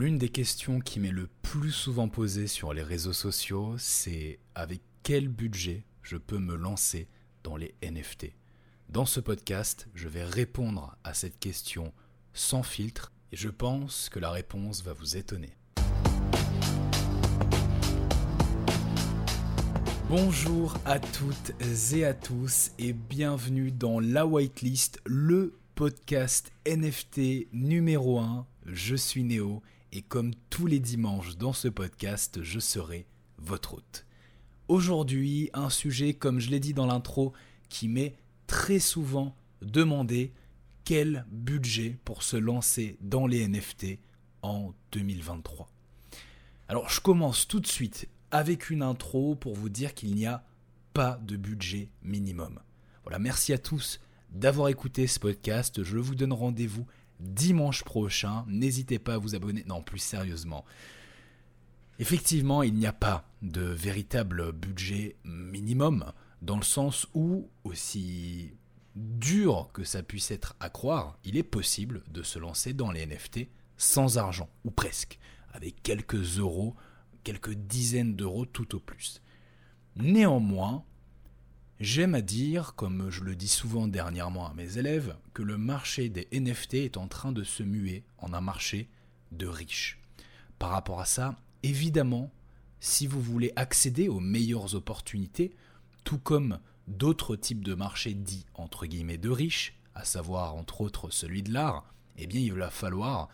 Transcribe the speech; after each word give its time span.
L'une 0.00 0.16
des 0.16 0.28
questions 0.28 0.78
qui 0.78 1.00
m'est 1.00 1.10
le 1.10 1.28
plus 1.42 1.72
souvent 1.72 2.08
posée 2.08 2.46
sur 2.46 2.72
les 2.72 2.84
réseaux 2.84 3.12
sociaux, 3.12 3.74
c'est 3.78 4.38
avec 4.54 4.80
quel 5.02 5.26
budget 5.26 5.82
je 6.02 6.16
peux 6.16 6.38
me 6.38 6.54
lancer 6.54 7.08
dans 7.42 7.56
les 7.56 7.74
NFT. 7.82 8.26
Dans 8.90 9.06
ce 9.06 9.18
podcast, 9.18 9.88
je 9.96 10.06
vais 10.06 10.22
répondre 10.22 10.96
à 11.02 11.14
cette 11.14 11.40
question 11.40 11.92
sans 12.32 12.62
filtre 12.62 13.10
et 13.32 13.36
je 13.36 13.48
pense 13.48 14.08
que 14.08 14.20
la 14.20 14.30
réponse 14.30 14.84
va 14.84 14.92
vous 14.92 15.16
étonner. 15.16 15.56
Bonjour 20.08 20.78
à 20.84 21.00
toutes 21.00 21.60
et 21.92 22.04
à 22.04 22.14
tous 22.14 22.70
et 22.78 22.92
bienvenue 22.92 23.72
dans 23.72 23.98
La 23.98 24.26
Whitelist, 24.26 25.00
le 25.06 25.58
podcast 25.74 26.52
NFT 26.68 27.52
numéro 27.52 28.20
1. 28.20 28.46
Je 28.64 28.94
suis 28.94 29.24
Néo 29.24 29.60
et 29.92 30.02
comme 30.02 30.34
tous 30.50 30.66
les 30.66 30.80
dimanches 30.80 31.36
dans 31.36 31.52
ce 31.52 31.68
podcast, 31.68 32.42
je 32.42 32.58
serai 32.58 33.06
votre 33.38 33.74
hôte. 33.74 34.06
Aujourd'hui, 34.68 35.50
un 35.54 35.70
sujet, 35.70 36.14
comme 36.14 36.40
je 36.40 36.50
l'ai 36.50 36.60
dit 36.60 36.74
dans 36.74 36.86
l'intro, 36.86 37.32
qui 37.68 37.88
m'est 37.88 38.16
très 38.46 38.78
souvent 38.78 39.34
demandé 39.62 40.32
quel 40.84 41.26
budget 41.30 41.98
pour 42.04 42.22
se 42.22 42.36
lancer 42.36 42.98
dans 43.00 43.26
les 43.26 43.46
NFT 43.46 43.98
en 44.42 44.72
2023. 44.92 45.70
Alors 46.68 46.88
je 46.88 47.00
commence 47.00 47.48
tout 47.48 47.60
de 47.60 47.66
suite 47.66 48.08
avec 48.30 48.70
une 48.70 48.82
intro 48.82 49.34
pour 49.34 49.54
vous 49.54 49.68
dire 49.68 49.94
qu'il 49.94 50.14
n'y 50.14 50.26
a 50.26 50.44
pas 50.92 51.18
de 51.22 51.36
budget 51.36 51.90
minimum. 52.02 52.60
Voilà, 53.04 53.18
merci 53.18 53.52
à 53.52 53.58
tous 53.58 54.00
d'avoir 54.30 54.68
écouté 54.68 55.06
ce 55.06 55.18
podcast. 55.18 55.82
Je 55.82 55.98
vous 55.98 56.14
donne 56.14 56.32
rendez-vous 56.32 56.86
dimanche 57.20 57.84
prochain. 57.84 58.44
N'hésitez 58.48 58.98
pas 58.98 59.14
à 59.14 59.18
vous 59.18 59.34
abonner. 59.34 59.64
Non, 59.66 59.82
plus 59.82 59.98
sérieusement. 59.98 60.64
Effectivement, 61.98 62.62
il 62.62 62.74
n'y 62.74 62.86
a 62.86 62.92
pas 62.92 63.28
de 63.42 63.62
véritable 63.62 64.52
budget 64.52 65.16
minimum, 65.24 66.12
dans 66.42 66.56
le 66.56 66.62
sens 66.62 67.08
où, 67.14 67.50
aussi 67.64 68.52
dur 68.94 69.70
que 69.72 69.84
ça 69.84 70.02
puisse 70.02 70.30
être 70.30 70.54
à 70.60 70.70
croire, 70.70 71.18
il 71.24 71.36
est 71.36 71.42
possible 71.42 72.02
de 72.10 72.22
se 72.22 72.38
lancer 72.38 72.72
dans 72.72 72.92
les 72.92 73.06
NFT 73.06 73.48
sans 73.76 74.18
argent, 74.18 74.48
ou 74.64 74.70
presque, 74.70 75.18
avec 75.52 75.82
quelques 75.82 76.38
euros, 76.38 76.74
quelques 77.24 77.54
dizaines 77.54 78.14
d'euros 78.14 78.46
tout 78.46 78.74
au 78.74 78.80
plus. 78.80 79.22
Néanmoins, 79.96 80.84
J'aime 81.80 82.16
à 82.16 82.22
dire, 82.22 82.74
comme 82.74 83.08
je 83.08 83.22
le 83.22 83.36
dis 83.36 83.46
souvent 83.46 83.86
dernièrement 83.86 84.48
à 84.48 84.54
mes 84.54 84.78
élèves, 84.78 85.16
que 85.32 85.44
le 85.44 85.56
marché 85.56 86.08
des 86.08 86.26
NFT 86.32 86.74
est 86.74 86.96
en 86.96 87.06
train 87.06 87.30
de 87.30 87.44
se 87.44 87.62
muer 87.62 88.02
en 88.18 88.32
un 88.32 88.40
marché 88.40 88.88
de 89.30 89.46
riches. 89.46 90.00
Par 90.58 90.70
rapport 90.70 91.00
à 91.00 91.04
ça, 91.04 91.36
évidemment, 91.62 92.32
si 92.80 93.06
vous 93.06 93.22
voulez 93.22 93.52
accéder 93.54 94.08
aux 94.08 94.18
meilleures 94.18 94.74
opportunités, 94.74 95.54
tout 96.02 96.18
comme 96.18 96.58
d'autres 96.88 97.36
types 97.36 97.64
de 97.64 97.74
marchés 97.74 98.14
dits 98.14 98.46
entre 98.54 98.86
guillemets 98.86 99.16
de 99.16 99.30
riches, 99.30 99.78
à 99.94 100.04
savoir 100.04 100.56
entre 100.56 100.80
autres 100.80 101.10
celui 101.10 101.44
de 101.44 101.52
l'art, 101.52 101.94
eh 102.16 102.26
bien 102.26 102.40
il 102.40 102.54
va 102.54 102.70
falloir 102.70 103.28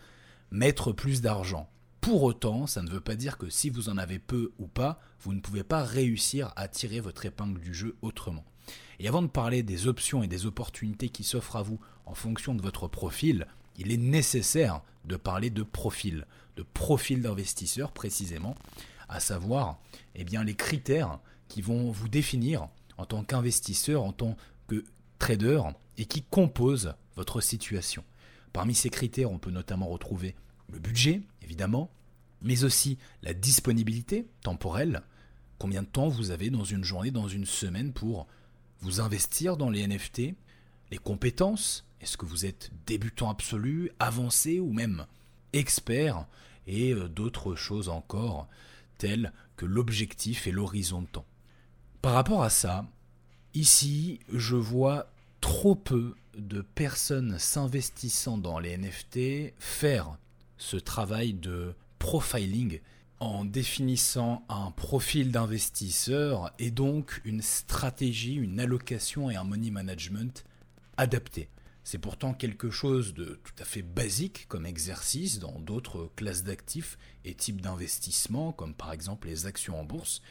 mettre 0.50 0.92
plus 0.92 1.22
d'argent. 1.22 1.70
Pour 2.04 2.24
autant, 2.24 2.66
ça 2.66 2.82
ne 2.82 2.90
veut 2.90 3.00
pas 3.00 3.16
dire 3.16 3.38
que 3.38 3.48
si 3.48 3.70
vous 3.70 3.88
en 3.88 3.96
avez 3.96 4.18
peu 4.18 4.52
ou 4.58 4.66
pas, 4.66 5.00
vous 5.20 5.32
ne 5.32 5.40
pouvez 5.40 5.64
pas 5.64 5.82
réussir 5.82 6.52
à 6.54 6.68
tirer 6.68 7.00
votre 7.00 7.24
épingle 7.24 7.58
du 7.58 7.72
jeu 7.72 7.96
autrement. 8.02 8.44
Et 8.98 9.08
avant 9.08 9.22
de 9.22 9.26
parler 9.26 9.62
des 9.62 9.86
options 9.86 10.22
et 10.22 10.26
des 10.26 10.44
opportunités 10.44 11.08
qui 11.08 11.24
s'offrent 11.24 11.56
à 11.56 11.62
vous 11.62 11.80
en 12.04 12.14
fonction 12.14 12.54
de 12.54 12.60
votre 12.60 12.88
profil, 12.88 13.46
il 13.78 13.90
est 13.90 13.96
nécessaire 13.96 14.82
de 15.06 15.16
parler 15.16 15.48
de 15.48 15.62
profil, 15.62 16.26
de 16.56 16.62
profil 16.62 17.22
d'investisseur 17.22 17.90
précisément, 17.90 18.54
à 19.08 19.18
savoir 19.18 19.80
eh 20.14 20.24
bien, 20.24 20.44
les 20.44 20.56
critères 20.56 21.20
qui 21.48 21.62
vont 21.62 21.90
vous 21.90 22.08
définir 22.08 22.68
en 22.98 23.06
tant 23.06 23.24
qu'investisseur, 23.24 24.04
en 24.04 24.12
tant 24.12 24.36
que 24.68 24.84
trader, 25.18 25.62
et 25.96 26.04
qui 26.04 26.20
composent 26.20 26.92
votre 27.16 27.40
situation. 27.40 28.04
Parmi 28.52 28.74
ces 28.74 28.90
critères, 28.90 29.32
on 29.32 29.38
peut 29.38 29.50
notamment 29.50 29.86
retrouver 29.86 30.34
le 30.70 30.78
budget, 30.78 31.22
évidemment, 31.44 31.90
mais 32.42 32.64
aussi 32.64 32.98
la 33.22 33.34
disponibilité 33.34 34.26
temporelle. 34.42 35.02
Combien 35.58 35.82
de 35.82 35.88
temps 35.88 36.08
vous 36.08 36.30
avez 36.30 36.50
dans 36.50 36.64
une 36.64 36.84
journée, 36.84 37.10
dans 37.10 37.28
une 37.28 37.46
semaine 37.46 37.92
pour 37.92 38.26
vous 38.80 39.00
investir 39.00 39.56
dans 39.56 39.70
les 39.70 39.86
NFT 39.86 40.34
Les 40.90 40.98
compétences? 40.98 41.86
Est-ce 42.00 42.16
que 42.16 42.26
vous 42.26 42.44
êtes 42.44 42.70
débutant 42.86 43.30
absolu, 43.30 43.90
avancé 43.98 44.60
ou 44.60 44.72
même 44.72 45.06
expert? 45.52 46.26
Et 46.66 46.92
euh, 46.92 47.08
d'autres 47.08 47.54
choses 47.54 47.88
encore, 47.88 48.48
telles 48.98 49.32
que 49.56 49.66
l'objectif 49.66 50.46
et 50.46 50.52
l'horizon 50.52 51.02
de 51.02 51.06
temps. 51.06 51.26
Par 52.02 52.12
rapport 52.12 52.42
à 52.42 52.50
ça, 52.50 52.86
ici, 53.54 54.20
je 54.32 54.56
vois 54.56 55.10
trop 55.40 55.74
peu 55.74 56.14
de 56.36 56.62
personnes 56.62 57.38
s'investissant 57.38 58.38
dans 58.38 58.58
les 58.58 58.76
NFT 58.76 59.54
faire 59.58 60.18
ce 60.56 60.76
travail 60.76 61.34
de 61.34 61.74
profiling 61.98 62.80
en 63.20 63.44
définissant 63.44 64.44
un 64.48 64.70
profil 64.70 65.30
d'investisseur 65.30 66.52
et 66.58 66.70
donc 66.70 67.20
une 67.24 67.42
stratégie, 67.42 68.34
une 68.34 68.60
allocation 68.60 69.30
et 69.30 69.36
un 69.36 69.44
money 69.44 69.70
management 69.70 70.44
adapté. 70.96 71.48
C'est 71.84 71.98
pourtant 71.98 72.32
quelque 72.32 72.70
chose 72.70 73.14
de 73.14 73.40
tout 73.44 73.52
à 73.58 73.64
fait 73.64 73.82
basique 73.82 74.46
comme 74.48 74.66
exercice 74.66 75.38
dans 75.38 75.58
d'autres 75.58 76.10
classes 76.16 76.42
d'actifs 76.42 76.98
et 77.24 77.34
types 77.34 77.60
d'investissement, 77.60 78.52
comme 78.52 78.74
par 78.74 78.92
exemple 78.92 79.28
les 79.28 79.46
actions 79.46 79.78
en 79.78 79.84
bourse, 79.84 80.22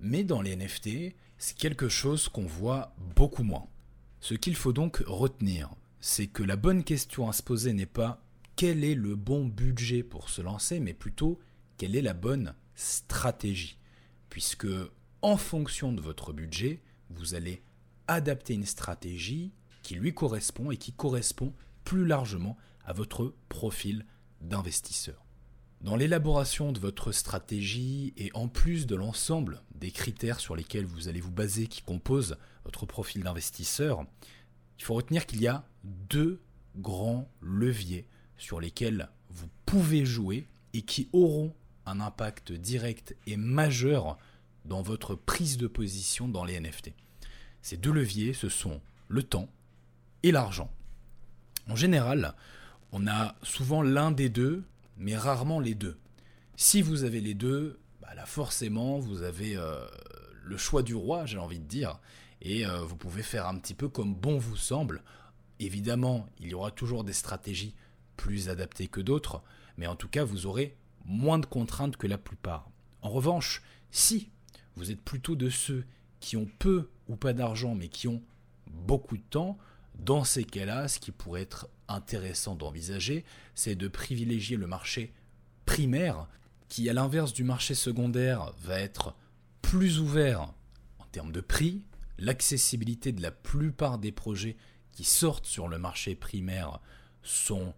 mais 0.00 0.24
dans 0.24 0.42
les 0.42 0.56
NFT, 0.56 1.14
c'est 1.38 1.56
quelque 1.56 1.88
chose 1.88 2.28
qu'on 2.28 2.46
voit 2.46 2.94
beaucoup 3.14 3.44
moins. 3.44 3.68
Ce 4.20 4.34
qu'il 4.34 4.56
faut 4.56 4.72
donc 4.72 5.02
retenir, 5.06 5.70
c'est 6.00 6.26
que 6.26 6.42
la 6.42 6.56
bonne 6.56 6.82
question 6.82 7.28
à 7.28 7.32
se 7.32 7.42
poser 7.42 7.72
n'est 7.72 7.86
pas 7.86 8.25
quel 8.56 8.84
est 8.84 8.94
le 8.94 9.14
bon 9.14 9.44
budget 9.44 10.02
pour 10.02 10.30
se 10.30 10.40
lancer, 10.40 10.80
mais 10.80 10.94
plutôt 10.94 11.38
quelle 11.76 11.94
est 11.94 12.02
la 12.02 12.14
bonne 12.14 12.54
stratégie? 12.74 13.78
Puisque 14.30 14.66
en 15.20 15.36
fonction 15.36 15.92
de 15.92 16.00
votre 16.00 16.32
budget, 16.32 16.80
vous 17.10 17.34
allez 17.34 17.62
adapter 18.08 18.54
une 18.54 18.64
stratégie 18.64 19.52
qui 19.82 19.94
lui 19.94 20.14
correspond 20.14 20.70
et 20.70 20.78
qui 20.78 20.92
correspond 20.92 21.52
plus 21.84 22.06
largement 22.06 22.56
à 22.84 22.92
votre 22.92 23.34
profil 23.48 24.06
d'investisseur. 24.40 25.24
Dans 25.82 25.96
l'élaboration 25.96 26.72
de 26.72 26.80
votre 26.80 27.12
stratégie 27.12 28.14
et 28.16 28.30
en 28.32 28.48
plus 28.48 28.86
de 28.86 28.96
l'ensemble 28.96 29.62
des 29.74 29.90
critères 29.90 30.40
sur 30.40 30.56
lesquels 30.56 30.86
vous 30.86 31.08
allez 31.08 31.20
vous 31.20 31.30
baser 31.30 31.66
qui 31.66 31.82
composent 31.82 32.38
votre 32.64 32.86
profil 32.86 33.22
d'investisseur, 33.22 34.04
il 34.78 34.84
faut 34.84 34.94
retenir 34.94 35.26
qu'il 35.26 35.42
y 35.42 35.46
a 35.46 35.68
deux 35.84 36.40
grands 36.76 37.30
leviers 37.40 38.08
sur 38.38 38.60
lesquels 38.60 39.08
vous 39.30 39.48
pouvez 39.64 40.04
jouer 40.04 40.46
et 40.72 40.82
qui 40.82 41.08
auront 41.12 41.52
un 41.86 42.00
impact 42.00 42.52
direct 42.52 43.16
et 43.26 43.36
majeur 43.36 44.18
dans 44.64 44.82
votre 44.82 45.14
prise 45.14 45.56
de 45.56 45.66
position 45.66 46.28
dans 46.28 46.44
les 46.44 46.58
NFT. 46.60 46.92
Ces 47.62 47.76
deux 47.76 47.92
leviers, 47.92 48.32
ce 48.32 48.48
sont 48.48 48.80
le 49.08 49.22
temps 49.22 49.48
et 50.22 50.32
l'argent. 50.32 50.70
En 51.68 51.76
général, 51.76 52.34
on 52.92 53.06
a 53.06 53.34
souvent 53.42 53.82
l'un 53.82 54.10
des 54.10 54.28
deux, 54.28 54.64
mais 54.96 55.16
rarement 55.16 55.60
les 55.60 55.74
deux. 55.74 55.98
Si 56.56 56.82
vous 56.82 57.04
avez 57.04 57.20
les 57.20 57.34
deux, 57.34 57.78
bah 58.00 58.14
là 58.14 58.26
forcément, 58.26 58.98
vous 58.98 59.22
avez 59.22 59.56
euh, 59.56 59.86
le 60.42 60.56
choix 60.56 60.82
du 60.82 60.94
roi, 60.94 61.26
j'ai 61.26 61.38
envie 61.38 61.58
de 61.58 61.66
dire, 61.66 61.98
et 62.40 62.66
euh, 62.66 62.78
vous 62.82 62.96
pouvez 62.96 63.22
faire 63.22 63.46
un 63.46 63.58
petit 63.58 63.74
peu 63.74 63.88
comme 63.88 64.14
bon 64.14 64.38
vous 64.38 64.56
semble. 64.56 65.02
Évidemment, 65.58 66.26
il 66.38 66.48
y 66.48 66.54
aura 66.54 66.70
toujours 66.70 67.04
des 67.04 67.12
stratégies 67.12 67.74
plus 68.16 68.48
adaptés 68.48 68.88
que 68.88 69.00
d'autres, 69.00 69.42
mais 69.76 69.86
en 69.86 69.96
tout 69.96 70.08
cas 70.08 70.24
vous 70.24 70.46
aurez 70.46 70.76
moins 71.04 71.38
de 71.38 71.46
contraintes 71.46 71.96
que 71.96 72.06
la 72.06 72.18
plupart. 72.18 72.70
En 73.02 73.10
revanche, 73.10 73.62
si 73.90 74.30
vous 74.74 74.90
êtes 74.90 75.00
plutôt 75.00 75.36
de 75.36 75.48
ceux 75.48 75.84
qui 76.20 76.36
ont 76.36 76.48
peu 76.58 76.90
ou 77.08 77.16
pas 77.16 77.32
d'argent 77.32 77.74
mais 77.74 77.88
qui 77.88 78.08
ont 78.08 78.22
beaucoup 78.66 79.16
de 79.16 79.22
temps, 79.30 79.58
dans 79.98 80.24
ces 80.24 80.44
cas-là, 80.44 80.88
ce 80.88 80.98
qui 80.98 81.12
pourrait 81.12 81.42
être 81.42 81.68
intéressant 81.88 82.54
d'envisager, 82.54 83.24
c'est 83.54 83.76
de 83.76 83.88
privilégier 83.88 84.56
le 84.56 84.66
marché 84.66 85.12
primaire, 85.64 86.28
qui 86.68 86.88
à 86.90 86.92
l'inverse 86.92 87.32
du 87.32 87.44
marché 87.44 87.74
secondaire 87.74 88.52
va 88.62 88.80
être 88.80 89.14
plus 89.62 90.00
ouvert 90.00 90.52
en 90.98 91.04
termes 91.12 91.32
de 91.32 91.40
prix, 91.40 91.84
l'accessibilité 92.18 93.12
de 93.12 93.22
la 93.22 93.30
plupart 93.30 93.98
des 93.98 94.12
projets 94.12 94.56
qui 94.92 95.04
sortent 95.04 95.46
sur 95.46 95.68
le 95.68 95.78
marché 95.78 96.14
primaire 96.14 96.80
sont 97.22 97.74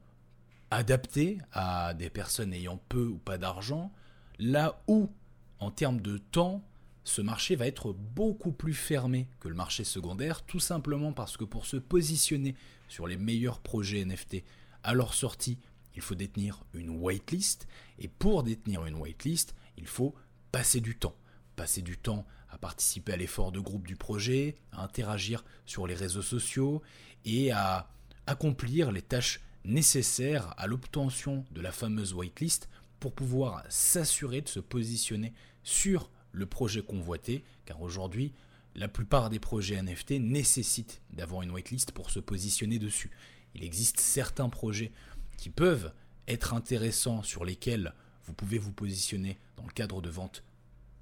adapté 0.70 1.38
à 1.52 1.94
des 1.94 2.10
personnes 2.10 2.52
ayant 2.52 2.80
peu 2.88 3.06
ou 3.06 3.18
pas 3.18 3.38
d'argent, 3.38 3.92
là 4.38 4.82
où, 4.86 5.10
en 5.58 5.70
termes 5.70 6.00
de 6.00 6.18
temps, 6.18 6.64
ce 7.04 7.22
marché 7.22 7.56
va 7.56 7.66
être 7.66 7.92
beaucoup 7.92 8.52
plus 8.52 8.74
fermé 8.74 9.28
que 9.40 9.48
le 9.48 9.54
marché 9.54 9.82
secondaire, 9.82 10.42
tout 10.44 10.60
simplement 10.60 11.12
parce 11.12 11.36
que 11.36 11.44
pour 11.44 11.64
se 11.64 11.78
positionner 11.78 12.54
sur 12.86 13.06
les 13.06 13.16
meilleurs 13.16 13.60
projets 13.60 14.04
NFT 14.04 14.44
à 14.82 14.92
leur 14.92 15.14
sortie, 15.14 15.58
il 15.94 16.02
faut 16.02 16.14
détenir 16.14 16.62
une 16.74 16.90
whitelist. 16.90 17.66
Et 17.98 18.08
pour 18.08 18.42
détenir 18.42 18.84
une 18.86 18.94
whitelist, 18.94 19.54
il 19.76 19.86
faut 19.86 20.14
passer 20.52 20.80
du 20.80 20.96
temps. 20.96 21.16
Passer 21.56 21.82
du 21.82 21.96
temps 21.96 22.24
à 22.50 22.58
participer 22.58 23.14
à 23.14 23.16
l'effort 23.16 23.52
de 23.52 23.58
groupe 23.58 23.86
du 23.86 23.96
projet, 23.96 24.56
à 24.72 24.84
interagir 24.84 25.44
sur 25.66 25.86
les 25.86 25.94
réseaux 25.94 26.22
sociaux 26.22 26.82
et 27.24 27.50
à 27.50 27.88
accomplir 28.26 28.92
les 28.92 29.02
tâches 29.02 29.40
nécessaires 29.64 30.54
à 30.56 30.66
l'obtention 30.66 31.44
de 31.50 31.60
la 31.60 31.72
fameuse 31.72 32.14
whitelist 32.14 32.68
pour 33.00 33.12
pouvoir 33.12 33.64
s'assurer 33.68 34.40
de 34.40 34.48
se 34.48 34.60
positionner 34.60 35.32
sur 35.62 36.10
le 36.32 36.46
projet 36.46 36.82
convoité, 36.82 37.44
car 37.64 37.80
aujourd'hui, 37.82 38.32
la 38.74 38.88
plupart 38.88 39.30
des 39.30 39.38
projets 39.38 39.80
NFT 39.80 40.12
nécessitent 40.20 41.00
d'avoir 41.10 41.42
une 41.42 41.50
whitelist 41.50 41.92
pour 41.92 42.10
se 42.10 42.20
positionner 42.20 42.78
dessus. 42.78 43.10
Il 43.54 43.64
existe 43.64 44.00
certains 44.00 44.48
projets 44.48 44.92
qui 45.36 45.50
peuvent 45.50 45.92
être 46.28 46.54
intéressants 46.54 47.22
sur 47.22 47.44
lesquels 47.44 47.94
vous 48.24 48.34
pouvez 48.34 48.58
vous 48.58 48.72
positionner 48.72 49.38
dans 49.56 49.64
le 49.64 49.72
cadre 49.72 50.02
de 50.02 50.10
ventes 50.10 50.44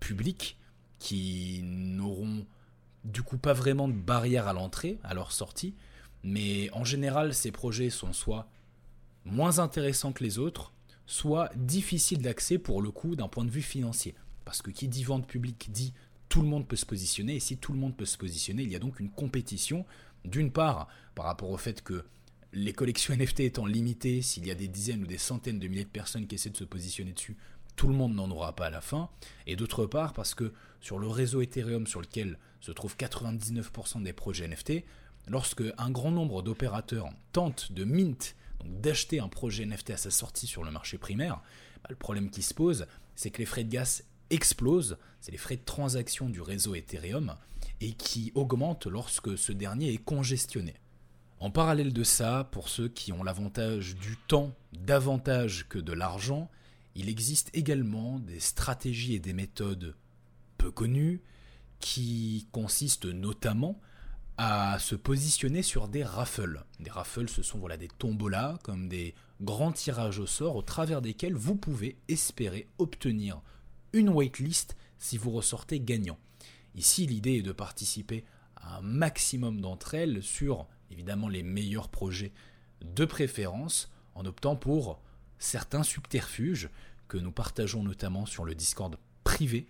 publiques 0.00 0.56
qui 0.98 1.60
n'auront 1.64 2.46
du 3.04 3.22
coup 3.22 3.38
pas 3.38 3.52
vraiment 3.52 3.88
de 3.88 3.92
barrière 3.94 4.48
à 4.48 4.52
l'entrée, 4.52 4.98
à 5.02 5.14
leur 5.14 5.32
sortie, 5.32 5.74
mais 6.26 6.68
en 6.72 6.84
général 6.84 7.32
ces 7.32 7.52
projets 7.52 7.88
sont 7.88 8.12
soit 8.12 8.48
moins 9.24 9.60
intéressants 9.60 10.12
que 10.12 10.24
les 10.24 10.38
autres, 10.38 10.72
soit 11.06 11.50
difficiles 11.54 12.20
d'accès 12.20 12.58
pour 12.58 12.82
le 12.82 12.90
coup 12.90 13.16
d'un 13.16 13.28
point 13.28 13.44
de 13.44 13.50
vue 13.50 13.62
financier. 13.62 14.14
Parce 14.44 14.60
que 14.60 14.70
qui 14.70 14.88
dit 14.88 15.04
vente 15.04 15.26
publique 15.26 15.70
dit 15.70 15.94
tout 16.28 16.42
le 16.42 16.48
monde 16.48 16.66
peut 16.66 16.76
se 16.76 16.84
positionner, 16.84 17.36
et 17.36 17.40
si 17.40 17.56
tout 17.56 17.72
le 17.72 17.78
monde 17.78 17.96
peut 17.96 18.04
se 18.04 18.18
positionner, 18.18 18.64
il 18.64 18.70
y 18.70 18.76
a 18.76 18.80
donc 18.80 18.98
une 18.98 19.10
compétition, 19.10 19.86
d'une 20.24 20.50
part 20.50 20.88
par 21.14 21.26
rapport 21.26 21.50
au 21.50 21.56
fait 21.56 21.82
que 21.82 22.04
les 22.52 22.72
collections 22.72 23.14
NFT 23.16 23.40
étant 23.40 23.66
limitées, 23.66 24.20
s'il 24.20 24.46
y 24.46 24.50
a 24.50 24.56
des 24.56 24.68
dizaines 24.68 25.04
ou 25.04 25.06
des 25.06 25.18
centaines 25.18 25.60
de 25.60 25.68
milliers 25.68 25.84
de 25.84 25.88
personnes 25.88 26.26
qui 26.26 26.34
essaient 26.34 26.50
de 26.50 26.56
se 26.56 26.64
positionner 26.64 27.12
dessus, 27.12 27.36
tout 27.76 27.86
le 27.86 27.94
monde 27.94 28.14
n'en 28.14 28.30
aura 28.30 28.56
pas 28.56 28.66
à 28.66 28.70
la 28.70 28.80
fin, 28.80 29.10
et 29.46 29.54
d'autre 29.54 29.86
part 29.86 30.12
parce 30.12 30.34
que 30.34 30.52
sur 30.80 30.98
le 30.98 31.06
réseau 31.06 31.40
Ethereum 31.40 31.86
sur 31.86 32.00
lequel 32.00 32.38
se 32.60 32.72
trouvent 32.72 32.96
99% 32.96 34.02
des 34.02 34.12
projets 34.12 34.48
NFT, 34.48 34.82
lorsque 35.26 35.62
un 35.78 35.90
grand 35.90 36.10
nombre 36.10 36.42
d'opérateurs 36.42 37.08
tentent 37.32 37.72
de 37.72 37.84
mint, 37.84 38.36
donc 38.60 38.80
d'acheter 38.80 39.20
un 39.20 39.28
projet 39.28 39.64
NFT 39.66 39.90
à 39.90 39.96
sa 39.96 40.10
sortie 40.10 40.46
sur 40.46 40.64
le 40.64 40.70
marché 40.70 40.98
primaire, 40.98 41.40
bah, 41.82 41.88
le 41.90 41.96
problème 41.96 42.30
qui 42.30 42.42
se 42.42 42.54
pose, 42.54 42.86
c'est 43.14 43.30
que 43.30 43.38
les 43.38 43.46
frais 43.46 43.64
de 43.64 43.70
gaz 43.70 44.04
explosent, 44.30 44.98
c'est 45.20 45.32
les 45.32 45.38
frais 45.38 45.56
de 45.56 45.64
transaction 45.64 46.28
du 46.28 46.40
réseau 46.40 46.74
Ethereum, 46.74 47.34
et 47.80 47.92
qui 47.92 48.32
augmentent 48.34 48.86
lorsque 48.86 49.36
ce 49.36 49.52
dernier 49.52 49.92
est 49.92 50.04
congestionné. 50.04 50.74
En 51.38 51.50
parallèle 51.50 51.92
de 51.92 52.04
ça, 52.04 52.48
pour 52.50 52.68
ceux 52.68 52.88
qui 52.88 53.12
ont 53.12 53.22
l'avantage 53.22 53.96
du 53.96 54.16
temps 54.28 54.54
davantage 54.72 55.66
que 55.68 55.78
de 55.78 55.92
l'argent, 55.92 56.50
il 56.94 57.10
existe 57.10 57.50
également 57.52 58.18
des 58.18 58.40
stratégies 58.40 59.14
et 59.14 59.20
des 59.20 59.34
méthodes 59.34 59.94
peu 60.56 60.70
connues 60.70 61.20
qui 61.78 62.48
consistent 62.52 63.04
notamment 63.04 63.78
à 64.38 64.78
se 64.78 64.94
positionner 64.94 65.62
sur 65.62 65.88
des 65.88 66.04
raffles. 66.04 66.62
Des 66.80 66.90
raffles, 66.90 67.28
ce 67.28 67.42
sont 67.42 67.58
voilà, 67.58 67.76
des 67.76 67.88
tombolas, 67.88 68.58
comme 68.62 68.88
des 68.88 69.14
grands 69.40 69.72
tirages 69.72 70.18
au 70.18 70.26
sort 70.26 70.56
au 70.56 70.62
travers 70.62 71.00
desquels 71.02 71.34
vous 71.34 71.56
pouvez 71.56 71.96
espérer 72.08 72.68
obtenir 72.78 73.40
une 73.92 74.10
waitlist 74.10 74.76
si 74.98 75.16
vous 75.16 75.30
ressortez 75.30 75.80
gagnant. 75.80 76.18
Ici, 76.74 77.06
l'idée 77.06 77.36
est 77.36 77.42
de 77.42 77.52
participer 77.52 78.24
à 78.56 78.78
un 78.78 78.82
maximum 78.82 79.60
d'entre 79.60 79.94
elles 79.94 80.22
sur 80.22 80.66
évidemment 80.90 81.28
les 81.28 81.42
meilleurs 81.42 81.88
projets 81.88 82.32
de 82.82 83.04
préférence 83.04 83.90
en 84.14 84.26
optant 84.26 84.56
pour 84.56 85.00
certains 85.38 85.82
subterfuges 85.82 86.68
que 87.08 87.16
nous 87.16 87.32
partageons 87.32 87.82
notamment 87.82 88.26
sur 88.26 88.44
le 88.44 88.54
Discord 88.54 88.98
privé 89.24 89.66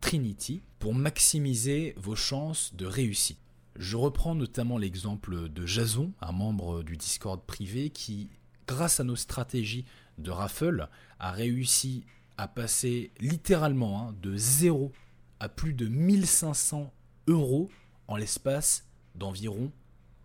Trinity 0.00 0.62
pour 0.78 0.94
maximiser 0.94 1.94
vos 1.96 2.16
chances 2.16 2.74
de 2.74 2.86
réussite. 2.86 3.38
Je 3.78 3.96
reprends 3.96 4.34
notamment 4.34 4.76
l'exemple 4.76 5.48
de 5.48 5.64
Jason, 5.64 6.12
un 6.20 6.32
membre 6.32 6.82
du 6.82 6.96
Discord 6.96 7.40
privé 7.40 7.90
qui, 7.90 8.28
grâce 8.66 8.98
à 8.98 9.04
nos 9.04 9.14
stratégies 9.14 9.84
de 10.18 10.32
raffle, 10.32 10.88
a 11.20 11.30
réussi 11.30 12.04
à 12.38 12.48
passer 12.48 13.12
littéralement 13.20 14.00
hein, 14.00 14.16
de 14.20 14.36
0 14.36 14.90
à 15.38 15.48
plus 15.48 15.74
de 15.74 15.86
1500 15.86 16.92
euros 17.28 17.70
en 18.08 18.16
l'espace 18.16 18.84
d'environ 19.14 19.70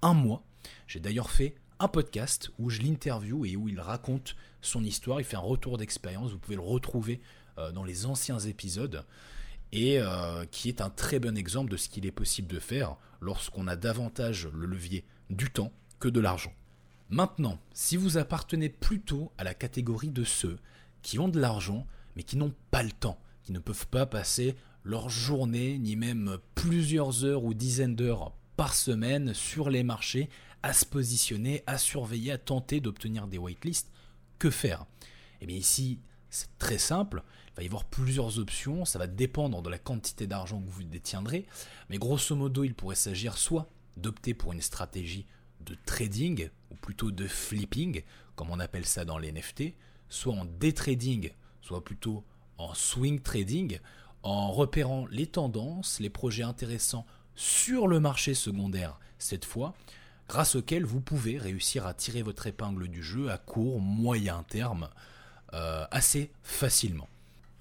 un 0.02 0.16
mois. 0.16 0.44
J'ai 0.88 1.00
d'ailleurs 1.00 1.30
fait 1.30 1.54
un 1.78 1.88
podcast 1.88 2.50
où 2.58 2.72
je 2.72 2.82
l'interview 2.82 3.46
et 3.46 3.56
où 3.56 3.70
il 3.70 3.80
raconte 3.80 4.36
son 4.62 4.84
histoire, 4.84 5.22
il 5.22 5.26
fait 5.26 5.36
un 5.36 5.42
retour 5.42 5.78
d'expérience, 5.78 6.32
vous 6.32 6.40
pouvez 6.40 6.56
le 6.56 6.62
retrouver 6.64 7.22
euh, 7.60 7.72
dans 7.72 7.84
les 7.84 8.08
anciens 8.08 8.40
épisodes, 8.40 9.06
et 9.74 10.00
euh, 10.00 10.46
qui 10.52 10.70
est 10.70 10.82
un 10.82 10.92
très 10.92 11.20
bon 11.20 11.36
exemple 11.36 11.72
de 11.72 11.78
ce 11.78 11.90
qu'il 11.90 12.06
est 12.06 12.12
possible 12.12 12.48
de 12.48 12.60
faire 12.60 12.96
lorsqu'on 13.20 13.68
a 13.68 13.76
davantage 13.76 14.48
le 14.54 14.68
levier 14.68 15.04
du 15.32 15.50
temps 15.50 15.74
que 16.00 16.08
de 16.08 16.20
l'argent. 16.20 16.54
Maintenant, 17.10 17.58
si 17.74 17.98
vous 17.98 18.18
appartenez 18.18 18.70
plutôt 18.70 19.32
à 19.38 19.44
la 19.44 19.56
catégorie 19.56 20.12
de 20.12 20.24
ceux 20.24 20.60
qui 21.02 21.18
ont 21.18 21.28
de 21.28 21.40
l'argent 21.40 21.88
mais 22.16 22.22
qui 22.22 22.38
n'ont 22.38 22.54
pas 22.70 22.84
le 22.84 22.92
temps, 22.92 23.20
qui 23.44 23.52
ne 23.52 23.60
peuvent 23.60 23.88
pas 23.88 24.06
passer 24.06 24.56
leur 24.84 25.10
journée 25.10 25.80
ni 25.80 25.96
même 25.96 26.38
plusieurs 26.54 27.26
heures 27.26 27.44
ou 27.44 27.56
dizaines 27.56 27.96
d'heures 27.96 28.32
par 28.56 28.76
semaine 28.76 29.34
sur 29.34 29.72
les 29.72 29.84
marchés 29.84 30.30
à 30.62 30.74
se 30.74 30.86
positionner, 30.86 31.64
à 31.66 31.80
surveiller, 31.80 32.32
à 32.32 32.38
tenter 32.38 32.80
d'obtenir 32.80 33.28
des 33.28 33.40
whitelists, 33.40 33.92
que 34.38 34.52
faire? 34.52 34.86
Eh 35.42 35.48
bien 35.48 35.58
ici, 35.58 36.00
c'est 36.30 36.56
très 36.60 36.78
simple. 36.78 37.24
Il 37.54 37.58
va 37.58 37.64
y 37.64 37.68
avoir 37.68 37.86
plusieurs 37.86 38.40
options. 38.40 38.84
Ça 38.86 38.98
va 39.00 39.08
dépendre 39.08 39.62
de 39.62 39.70
la 39.70 39.78
quantité 39.78 40.26
d'argent 40.26 40.60
que 40.60 40.70
vous 40.70 40.84
détiendrez. 40.84 41.46
Mais 41.90 41.98
grosso 41.98 42.36
modo, 42.36 42.64
il 42.64 42.74
pourrait 42.74 42.96
s'agir 42.96 43.38
soit 43.38 43.70
d'opter 43.98 44.34
pour 44.34 44.54
une 44.54 44.62
stratégie 44.62 45.28
de 45.62 45.78
trading, 45.86 46.50
ou 46.72 46.76
plutôt 46.76 47.12
de 47.12 47.28
flipping, 47.28 48.02
comme 48.36 48.50
on 48.50 48.60
appelle 48.60 48.86
ça 48.86 49.06
dans 49.06 49.18
les 49.18 49.32
NFT, 49.32 49.76
soit 50.10 50.34
en 50.34 50.46
day 50.46 50.74
trading, 50.74 51.32
soit 51.62 51.84
plutôt 51.84 52.24
en 52.58 52.74
swing 52.74 53.20
trading, 53.22 53.80
en 54.24 54.52
repérant 54.52 55.06
les 55.08 55.28
tendances, 55.28 56.00
les 56.00 56.10
projets 56.10 56.44
intéressants 56.44 57.06
sur 57.36 57.88
le 57.88 58.00
marché 58.00 58.34
secondaire 58.34 59.00
cette 59.18 59.46
fois, 59.46 59.74
grâce 60.28 60.56
auquel 60.56 60.86
vous 60.86 61.02
pouvez 61.02 61.38
réussir 61.38 61.86
à 61.86 61.94
tirer 61.94 62.22
votre 62.22 62.48
épingle 62.48 62.88
du 62.88 63.04
jeu 63.04 63.32
à 63.32 63.38
court, 63.38 63.80
moyen 63.80 64.44
terme, 64.44 64.90
euh, 65.54 65.86
assez 65.92 66.32
facilement. 66.42 67.08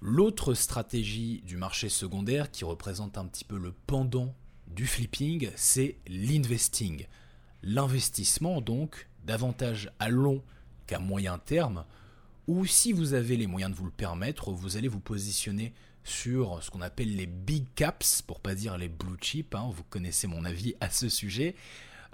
L'autre 0.04 0.54
stratégie 0.54 1.42
du 1.46 1.56
marché 1.56 1.88
secondaire 1.88 2.50
qui 2.50 2.64
représente 2.64 3.18
un 3.18 3.24
petit 3.24 3.44
peu 3.44 3.56
le 3.56 3.72
pendant 3.86 4.34
du 4.66 4.88
flipping, 4.88 5.48
c'est 5.54 5.96
l'investing. 6.08 7.06
L'investissement 7.62 8.60
donc, 8.60 9.08
davantage 9.24 9.92
à 10.00 10.08
long 10.08 10.42
qu'à 10.88 10.98
moyen 10.98 11.38
terme, 11.38 11.84
ou 12.48 12.66
si 12.66 12.92
vous 12.92 13.14
avez 13.14 13.36
les 13.36 13.46
moyens 13.46 13.70
de 13.70 13.76
vous 13.76 13.84
le 13.84 13.92
permettre, 13.92 14.50
vous 14.50 14.76
allez 14.76 14.88
vous 14.88 14.98
positionner 14.98 15.72
sur 16.02 16.60
ce 16.64 16.70
qu'on 16.72 16.80
appelle 16.80 17.14
les 17.14 17.26
big 17.26 17.66
caps, 17.76 18.22
pour 18.22 18.40
pas 18.40 18.56
dire 18.56 18.76
les 18.78 18.88
blue 18.88 19.16
chips, 19.20 19.54
hein, 19.54 19.70
vous 19.72 19.84
connaissez 19.84 20.26
mon 20.26 20.44
avis 20.44 20.74
à 20.80 20.90
ce 20.90 21.08
sujet, 21.08 21.54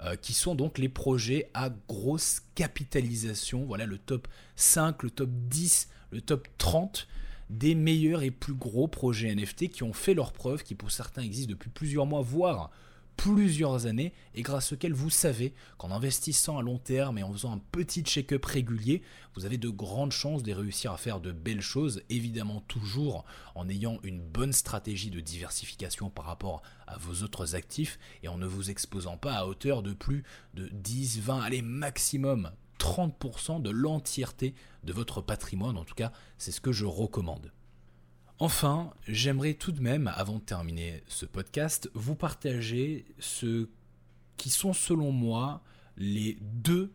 euh, 0.03 0.15
qui 0.15 0.33
sont 0.33 0.53
donc 0.53 0.77
les 0.77 0.89
projets 0.89 1.49
à 1.55 1.71
grosse 1.87 2.43
capitalisation. 2.53 3.65
Voilà 3.65 3.87
le 3.87 3.97
top 3.97 4.27
5, 4.57 5.01
le 5.01 5.09
top 5.09 5.31
10, 5.31 5.89
le 6.11 6.21
top 6.21 6.47
30 6.59 7.07
des 7.49 7.75
meilleurs 7.75 8.23
et 8.23 8.31
plus 8.31 8.53
gros 8.53 8.87
projets 8.87 9.33
NFT 9.33 9.69
qui 9.69 9.83
ont 9.83 9.93
fait 9.93 10.13
leurs 10.13 10.33
preuves, 10.33 10.63
qui 10.63 10.75
pour 10.75 10.91
certains 10.91 11.23
existent 11.23 11.51
depuis 11.51 11.69
plusieurs 11.69 12.05
mois, 12.05 12.21
voire 12.21 12.71
plusieurs 13.19 13.85
années 13.85 14.13
et 14.33 14.43
grâce 14.43 14.71
auquel 14.71 14.93
vous 14.93 15.09
savez 15.09 15.53
qu'en 15.77 15.91
investissant 15.91 16.57
à 16.57 16.61
long 16.61 16.77
terme 16.77 17.17
et 17.17 17.23
en 17.23 17.33
faisant 17.33 17.51
un 17.51 17.61
petit 17.73 18.01
check-up 18.01 18.45
régulier, 18.45 19.01
vous 19.35 19.45
avez 19.45 19.57
de 19.57 19.67
grandes 19.67 20.13
chances 20.13 20.41
de 20.41 20.53
réussir 20.53 20.93
à 20.93 20.97
faire 20.97 21.19
de 21.19 21.33
belles 21.33 21.59
choses, 21.59 22.01
évidemment 22.09 22.61
toujours 22.61 23.25
en 23.55 23.67
ayant 23.67 23.99
une 24.03 24.21
bonne 24.21 24.53
stratégie 24.53 25.09
de 25.09 25.19
diversification 25.19 26.09
par 26.09 26.23
rapport 26.23 26.61
à 26.87 26.97
vos 26.97 27.25
autres 27.25 27.55
actifs 27.55 27.99
et 28.23 28.29
en 28.29 28.37
ne 28.37 28.47
vous 28.47 28.69
exposant 28.69 29.17
pas 29.17 29.33
à 29.33 29.45
hauteur 29.45 29.83
de 29.83 29.91
plus 29.91 30.23
de 30.53 30.69
10, 30.71 31.19
20, 31.19 31.41
allez 31.41 31.61
maximum 31.61 32.51
30% 32.79 33.61
de 33.61 33.69
l'entièreté 33.69 34.55
de 34.83 34.93
votre 34.93 35.21
patrimoine, 35.21 35.77
en 35.77 35.83
tout 35.83 35.95
cas 35.95 36.11
c'est 36.37 36.51
ce 36.51 36.61
que 36.61 36.71
je 36.71 36.85
recommande. 36.85 37.51
Enfin, 38.41 38.93
j'aimerais 39.05 39.53
tout 39.53 39.73
de 39.73 39.81
même, 39.81 40.09
avant 40.15 40.35
de 40.35 40.43
terminer 40.43 41.03
ce 41.07 41.25
podcast, 41.25 41.91
vous 41.93 42.15
partager 42.15 43.05
ce 43.19 43.67
qui 44.37 44.49
sont 44.49 44.71
selon 44.71 45.11
moi 45.11 45.61
les 45.97 46.37
deux 46.41 46.93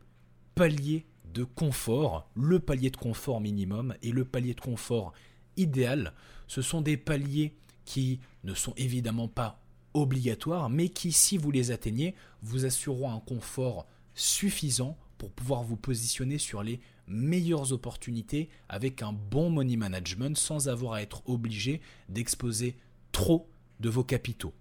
paliers 0.54 1.04
de 1.34 1.44
confort, 1.44 2.30
le 2.34 2.60
palier 2.60 2.90
de 2.90 2.96
confort 2.96 3.42
minimum 3.42 3.94
et 4.02 4.10
le 4.10 4.24
palier 4.24 4.54
de 4.54 4.60
confort 4.60 5.12
idéal. 5.58 6.14
Ce 6.46 6.62
sont 6.62 6.80
des 6.80 6.96
paliers 6.96 7.54
qui 7.84 8.20
ne 8.44 8.54
sont 8.54 8.72
évidemment 8.78 9.28
pas 9.28 9.60
obligatoires, 9.92 10.70
mais 10.70 10.88
qui, 10.88 11.12
si 11.12 11.36
vous 11.36 11.50
les 11.50 11.70
atteignez, 11.70 12.14
vous 12.40 12.64
assureront 12.64 13.12
un 13.12 13.20
confort 13.20 13.86
suffisant 14.14 14.96
pour 15.24 15.32
pouvoir 15.32 15.62
vous 15.62 15.78
positionner 15.78 16.36
sur 16.36 16.62
les 16.62 16.80
meilleures 17.08 17.72
opportunités 17.72 18.50
avec 18.68 19.00
un 19.00 19.14
bon 19.14 19.48
money 19.48 19.78
management 19.78 20.36
sans 20.36 20.68
avoir 20.68 20.92
à 20.92 21.02
être 21.02 21.26
obligé 21.26 21.80
d'exposer 22.10 22.76
trop 23.10 23.48
de 23.80 23.88
vos 23.88 24.04
capitaux. 24.04 24.52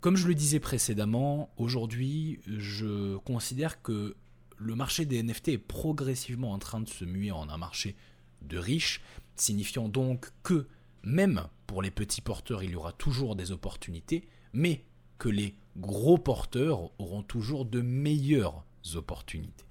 Comme 0.00 0.16
je 0.16 0.28
le 0.28 0.36
disais 0.36 0.60
précédemment, 0.60 1.50
aujourd'hui, 1.56 2.38
je 2.46 3.16
considère 3.16 3.82
que 3.82 4.14
le 4.56 4.76
marché 4.76 5.04
des 5.04 5.20
NFT 5.20 5.48
est 5.48 5.58
progressivement 5.58 6.52
en 6.52 6.60
train 6.60 6.78
de 6.78 6.88
se 6.88 7.04
muer 7.04 7.32
en 7.32 7.48
un 7.48 7.58
marché 7.58 7.96
de 8.42 8.58
riches, 8.58 9.00
signifiant 9.34 9.88
donc 9.88 10.30
que 10.44 10.68
même 11.02 11.48
pour 11.66 11.82
les 11.82 11.90
petits 11.90 12.20
porteurs, 12.20 12.62
il 12.62 12.70
y 12.70 12.76
aura 12.76 12.92
toujours 12.92 13.34
des 13.34 13.50
opportunités, 13.50 14.28
mais 14.52 14.84
que 15.18 15.28
les 15.28 15.56
gros 15.76 16.18
porteurs 16.18 16.92
auront 17.00 17.24
toujours 17.24 17.64
de 17.64 17.80
meilleures 17.80 18.64
opportunités. 18.94 19.64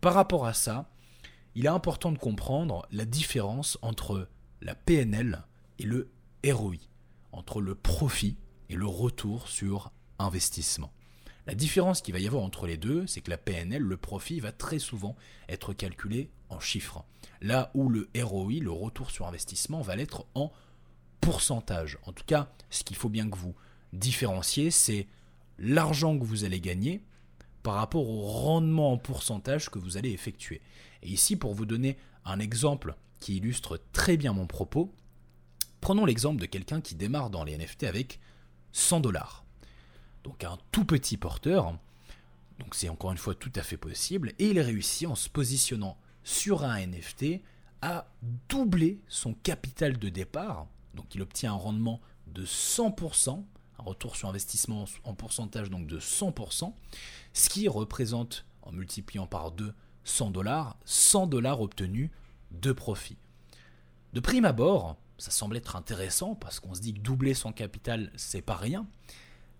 Par 0.00 0.14
rapport 0.14 0.46
à 0.46 0.52
ça, 0.54 0.88
il 1.54 1.64
est 1.64 1.68
important 1.68 2.12
de 2.12 2.18
comprendre 2.18 2.86
la 2.90 3.04
différence 3.04 3.78
entre 3.82 4.28
la 4.60 4.74
PNL 4.74 5.44
et 5.78 5.84
le 5.84 6.10
ROI, 6.44 6.76
entre 7.32 7.60
le 7.60 7.74
profit 7.74 8.36
et 8.68 8.74
le 8.74 8.86
retour 8.86 9.48
sur 9.48 9.92
investissement. 10.18 10.92
La 11.46 11.54
différence 11.54 12.02
qu'il 12.02 12.12
va 12.12 12.20
y 12.20 12.26
avoir 12.26 12.42
entre 12.42 12.66
les 12.66 12.76
deux, 12.76 13.06
c'est 13.06 13.20
que 13.20 13.30
la 13.30 13.38
PNL, 13.38 13.80
le 13.80 13.96
profit, 13.96 14.40
va 14.40 14.52
très 14.52 14.78
souvent 14.78 15.14
être 15.48 15.72
calculé 15.72 16.30
en 16.48 16.58
chiffres, 16.58 17.04
là 17.40 17.70
où 17.74 17.88
le 17.88 18.08
ROI, 18.16 18.60
le 18.60 18.70
retour 18.70 19.10
sur 19.10 19.26
investissement, 19.26 19.80
va 19.80 19.96
l'être 19.96 20.26
en 20.34 20.52
pourcentage. 21.20 21.98
En 22.04 22.12
tout 22.12 22.24
cas, 22.24 22.48
ce 22.70 22.84
qu'il 22.84 22.96
faut 22.96 23.08
bien 23.08 23.28
que 23.30 23.36
vous 23.36 23.54
différenciez, 23.92 24.70
c'est 24.70 25.06
l'argent 25.58 26.18
que 26.18 26.24
vous 26.24 26.44
allez 26.44 26.60
gagner 26.60 27.02
par 27.66 27.74
rapport 27.74 28.08
au 28.08 28.20
rendement 28.20 28.92
en 28.92 28.96
pourcentage 28.96 29.70
que 29.70 29.80
vous 29.80 29.96
allez 29.96 30.12
effectuer. 30.12 30.62
Et 31.02 31.08
ici, 31.08 31.34
pour 31.34 31.52
vous 31.52 31.66
donner 31.66 31.98
un 32.24 32.38
exemple 32.38 32.94
qui 33.18 33.38
illustre 33.38 33.80
très 33.90 34.16
bien 34.16 34.32
mon 34.32 34.46
propos, 34.46 34.94
prenons 35.80 36.04
l'exemple 36.04 36.40
de 36.40 36.46
quelqu'un 36.46 36.80
qui 36.80 36.94
démarre 36.94 37.28
dans 37.28 37.42
les 37.42 37.58
NFT 37.58 37.82
avec 37.82 38.20
100 38.70 39.00
dollars. 39.00 39.44
Donc 40.22 40.44
un 40.44 40.58
tout 40.70 40.84
petit 40.84 41.16
porteur, 41.16 41.76
donc 42.60 42.76
c'est 42.76 42.88
encore 42.88 43.10
une 43.10 43.18
fois 43.18 43.34
tout 43.34 43.50
à 43.56 43.62
fait 43.62 43.76
possible, 43.76 44.32
et 44.38 44.50
il 44.50 44.60
réussit 44.60 45.08
en 45.08 45.16
se 45.16 45.28
positionnant 45.28 45.98
sur 46.22 46.62
un 46.62 46.86
NFT 46.86 47.40
à 47.82 48.06
doubler 48.48 49.00
son 49.08 49.34
capital 49.34 49.98
de 49.98 50.08
départ, 50.08 50.68
donc 50.94 51.16
il 51.16 51.20
obtient 51.20 51.54
un 51.54 51.56
rendement 51.56 52.00
de 52.28 52.46
100%, 52.46 53.42
un 53.78 53.82
retour 53.82 54.16
sur 54.16 54.28
investissement 54.28 54.86
en 55.04 55.14
pourcentage 55.14 55.70
donc 55.70 55.86
de 55.86 55.98
100%, 55.98 56.72
ce 57.32 57.48
qui 57.48 57.68
représente, 57.68 58.46
en 58.62 58.72
multipliant 58.72 59.26
par 59.26 59.52
2 59.52 59.72
100 60.06 60.30
dollars, 60.30 60.76
100 60.84 61.26
dollars 61.26 61.60
obtenus 61.60 62.10
de 62.52 62.72
profit. 62.72 63.18
De 64.12 64.20
prime 64.20 64.44
abord, 64.44 64.96
ça 65.18 65.30
semble 65.30 65.56
être 65.56 65.76
intéressant 65.76 66.34
parce 66.34 66.60
qu'on 66.60 66.74
se 66.74 66.80
dit 66.80 66.94
que 66.94 67.00
doubler 67.00 67.34
son 67.34 67.52
capital, 67.52 68.12
c'est 68.16 68.40
pas 68.40 68.56
rien. 68.56 68.86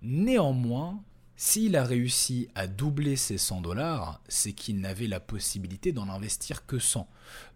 Néanmoins, 0.03 1.03
s'il 1.37 1.77
a 1.77 1.85
réussi 1.85 2.49
à 2.55 2.67
doubler 2.67 3.17
ses 3.17 3.39
100 3.39 3.61
dollars, 3.61 4.21
c'est 4.29 4.53
qu'il 4.53 4.81
n'avait 4.81 5.09
la 5.09 5.21
possibilité 5.21 5.93
d'en 5.93 6.09
investir 6.09 6.65
que 6.65 6.79
100. 6.79 7.09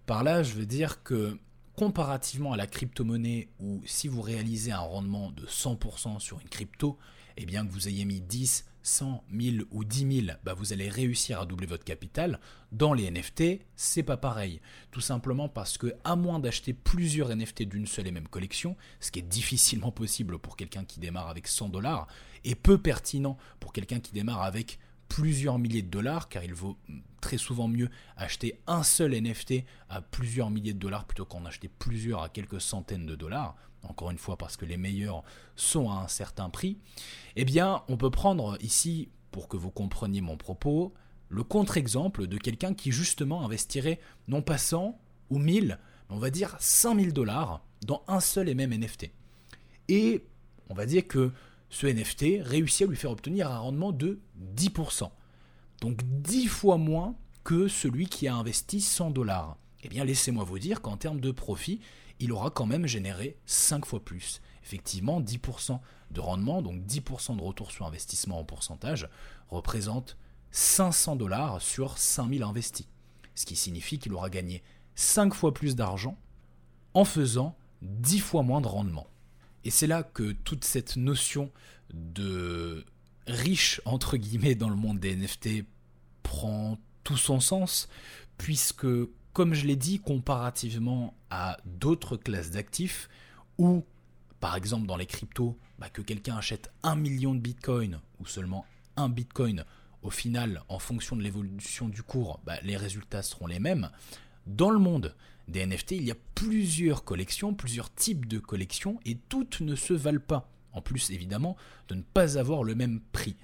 Par 0.07 0.25
là, 0.25 0.43
je 0.43 0.55
veux 0.55 0.67
dire 0.67 1.03
que 1.03 1.39
comparativement 1.81 2.53
à 2.53 2.59
la 2.59 2.67
crypto-monnaie 2.67 3.49
où 3.59 3.81
si 3.87 4.07
vous 4.07 4.21
réalisez 4.21 4.71
un 4.71 4.81
rendement 4.81 5.31
de 5.31 5.47
100% 5.47 6.21
sur 6.21 6.39
une 6.39 6.49
crypto, 6.51 6.99
et 7.39 7.45
eh 7.45 7.47
bien 7.47 7.67
que 7.67 7.73
vous 7.73 7.89
ayez 7.89 8.05
mis 8.05 8.21
10, 8.21 8.67
100, 8.83 9.25
1000 9.31 9.65
ou 9.71 9.83
10 9.83 10.25
000, 10.27 10.37
bah 10.45 10.53
vous 10.53 10.75
allez 10.75 10.91
réussir 10.91 11.41
à 11.41 11.47
doubler 11.47 11.67
votre 11.67 11.85
capital. 11.85 12.39
Dans 12.71 12.93
les 12.93 13.11
NFT, 13.11 13.63
c'est 13.77 14.03
pas 14.03 14.19
pareil. 14.19 14.61
Tout 14.91 15.01
simplement 15.01 15.49
parce 15.49 15.79
que, 15.79 15.95
à 16.05 16.17
moins 16.17 16.39
d'acheter 16.39 16.75
plusieurs 16.75 17.35
NFT 17.35 17.63
d'une 17.63 17.87
seule 17.87 18.09
et 18.09 18.13
même 18.13 18.29
collection, 18.29 18.77
ce 19.01 19.11
qui 19.11 19.21
est 19.21 19.23
difficilement 19.23 19.91
possible 19.91 20.39
pour 20.39 20.59
quelqu'un 20.59 20.85
qui 20.85 21.01
démarre 21.01 21.29
avec 21.29 21.49
100 21.49 21.71
dollars, 21.71 22.09
et 22.45 22.57
peu 22.57 22.77
pertinent 22.77 23.39
pour 23.59 23.73
quelqu'un 23.73 24.01
qui 24.01 24.13
démarre 24.13 24.43
avec 24.43 24.79
plusieurs 25.11 25.59
milliers 25.59 25.83
de 25.83 25.91
dollars, 25.91 26.31
car 26.31 26.43
il 26.43 26.55
vaut 26.55 26.79
très 27.21 27.37
souvent 27.37 27.69
mieux 27.69 27.91
acheter 28.17 28.59
un 28.67 28.83
seul 28.83 29.13
NFT 29.13 29.65
à 29.91 30.01
plusieurs 30.01 30.49
milliers 30.49 30.73
de 30.73 30.79
dollars 30.79 31.05
plutôt 31.05 31.27
qu'en 31.27 31.45
acheter 31.45 31.69
plusieurs 31.69 32.23
à 32.23 32.31
quelques 32.31 32.63
centaines 32.63 33.05
de 33.05 33.15
dollars 33.15 33.57
encore 33.83 34.11
une 34.11 34.19
fois 34.19 34.37
parce 34.37 34.57
que 34.57 34.65
les 34.65 34.77
meilleurs 34.77 35.23
sont 35.57 35.91
à 35.91 35.95
un 35.95 36.09
certain 36.09 36.51
prix, 36.51 36.79
eh 37.37 37.45
bien 37.45 37.83
on 37.89 37.97
peut 37.97 38.11
prendre 38.11 38.57
ici, 38.63 39.09
pour 39.31 39.49
que 39.49 39.57
vous 39.57 39.71
compreniez 39.71 40.21
mon 40.21 40.37
propos, 40.37 40.93
le 41.29 41.45
contre-exemple 41.45 42.27
de 42.27 42.37
quelqu'un 42.37 42.75
qui 42.75 42.91
justement 42.91 43.45
investirait 43.45 44.01
non 44.27 44.43
pas 44.43 44.59
100 44.59 44.99
ou 45.31 45.39
1000, 45.39 45.79
mais 46.09 46.17
on 46.17 46.19
va 46.19 46.31
dire 46.31 46.57
5000 46.59 47.13
dollars 47.13 47.65
dans 47.87 48.03
un 48.09 48.21
seul 48.21 48.49
et 48.49 48.55
même 48.55 48.75
NFT. 48.75 49.11
Et 49.89 50.25
on 50.69 50.75
va 50.75 50.87
dire 50.87 51.07
que 51.07 51.33
ce 51.71 51.87
NFT 51.87 52.45
réussit 52.47 52.87
à 52.87 52.91
lui 52.91 52.97
faire 52.97 53.11
obtenir 53.11 53.51
un 53.51 53.59
rendement 53.59 53.93
de 53.93 54.21
10%. 54.57 55.11
Donc 55.81 56.03
10 56.05 56.47
fois 56.49 56.77
moins 56.77 57.17
que 57.45 57.69
celui 57.69 58.07
qui 58.07 58.29
a 58.29 58.35
investi 58.35 58.81
100 58.81 59.11
dollars. 59.11 59.57
Eh 59.83 59.89
bien 59.89 60.05
laissez-moi 60.05 60.45
vous 60.45 60.59
dire 60.59 60.83
qu'en 60.83 60.97
termes 60.97 61.21
de 61.21 61.31
profit, 61.31 61.81
il 62.19 62.33
aura 62.33 62.51
quand 62.51 62.67
même 62.67 62.87
généré 62.87 63.39
5 63.47 63.87
fois 63.87 64.05
plus. 64.05 64.43
Effectivement, 64.63 65.21
10% 65.21 65.81
de 66.11 66.21
rendement, 66.21 66.61
donc 66.61 66.85
10% 66.85 67.37
de 67.37 67.43
retour 67.43 67.71
sur 67.71 67.87
investissement 67.87 68.41
en 68.41 68.45
pourcentage, 68.45 69.09
représente 69.49 70.19
500 70.51 71.17
dollars 71.17 71.63
sur 71.63 71.97
5000 71.97 72.43
investis. 72.43 72.87
Ce 73.35 73.47
qui 73.47 73.57
signifie 73.57 73.99
qu'il 73.99 74.13
aura 74.13 74.29
gagné 74.29 74.63
5 74.97 75.33
fois 75.33 75.55
plus 75.55 75.77
d'argent 75.77 76.19
en 76.93 77.05
faisant 77.05 77.57
10 77.81 78.19
fois 78.19 78.43
moins 78.43 78.61
de 78.61 78.67
rendement. 78.67 79.07
Et 79.65 79.71
c'est 79.71 79.87
là 79.87 80.03
que 80.03 80.33
toute 80.33 80.65
cette 80.65 80.97
notion 80.97 81.51
de 81.93 82.85
riche, 83.27 83.81
entre 83.85 84.17
guillemets, 84.17 84.55
dans 84.55 84.71
le 84.71 84.77
monde 84.77 84.99
des 84.99 85.15
NFT 85.15 85.65
prend 86.23 86.79
tout 87.05 87.17
son 87.17 87.41
sens, 87.41 87.89
puisque 88.39 88.87
comme 89.33 89.55
je 89.55 89.67
l'ai 89.67 89.77
dit, 89.77 90.01
comparativement 90.01 91.15
à 91.31 91.57
d'autres 91.65 92.17
classes 92.17 92.51
d'actifs, 92.51 93.09
où, 93.59 93.85
par 94.41 94.57
exemple 94.57 94.87
dans 94.87 94.97
les 94.97 95.07
cryptos, 95.07 95.57
bah, 95.79 95.89
que 95.89 96.03
quelqu'un 96.03 96.37
achète 96.37 96.71
un 96.83 96.97
million 96.97 97.35
de 97.35 97.41
bitcoin 97.41 98.01
ou 98.19 98.27
seulement 98.27 98.67
un 98.97 99.09
bitcoin, 99.09 99.65
au 100.03 100.11
final, 100.11 100.63
en 100.69 100.79
fonction 100.79 101.17
de 101.17 101.23
l'évolution 101.23 101.89
du 101.89 102.03
cours, 102.03 102.41
bah, 102.45 102.59
les 102.63 102.77
résultats 102.77 103.23
seront 103.23 103.47
les 103.47 103.59
mêmes. 103.59 103.91
Dans 104.47 104.71
le 104.71 104.79
monde 104.79 105.15
des 105.51 105.67
NFT, 105.67 105.93
il 105.93 106.05
y 106.05 106.11
a 106.11 106.17
plusieurs 106.35 107.05
collections, 107.05 107.55
plusieurs 107.55 107.93
types 107.93 108.27
de 108.27 108.39
collections, 108.39 108.99
et 109.05 109.17
toutes 109.29 109.61
ne 109.61 109.75
se 109.75 109.93
valent 109.93 110.21
pas. 110.21 110.51
En 110.73 110.81
plus, 110.81 111.11
évidemment, 111.11 111.57
de 111.89 111.97
ne 111.97 112.03
pas 112.03 112.39
avoir 112.39 112.63
le 112.63 112.75
même 112.75 113.01
prix. 113.13 113.37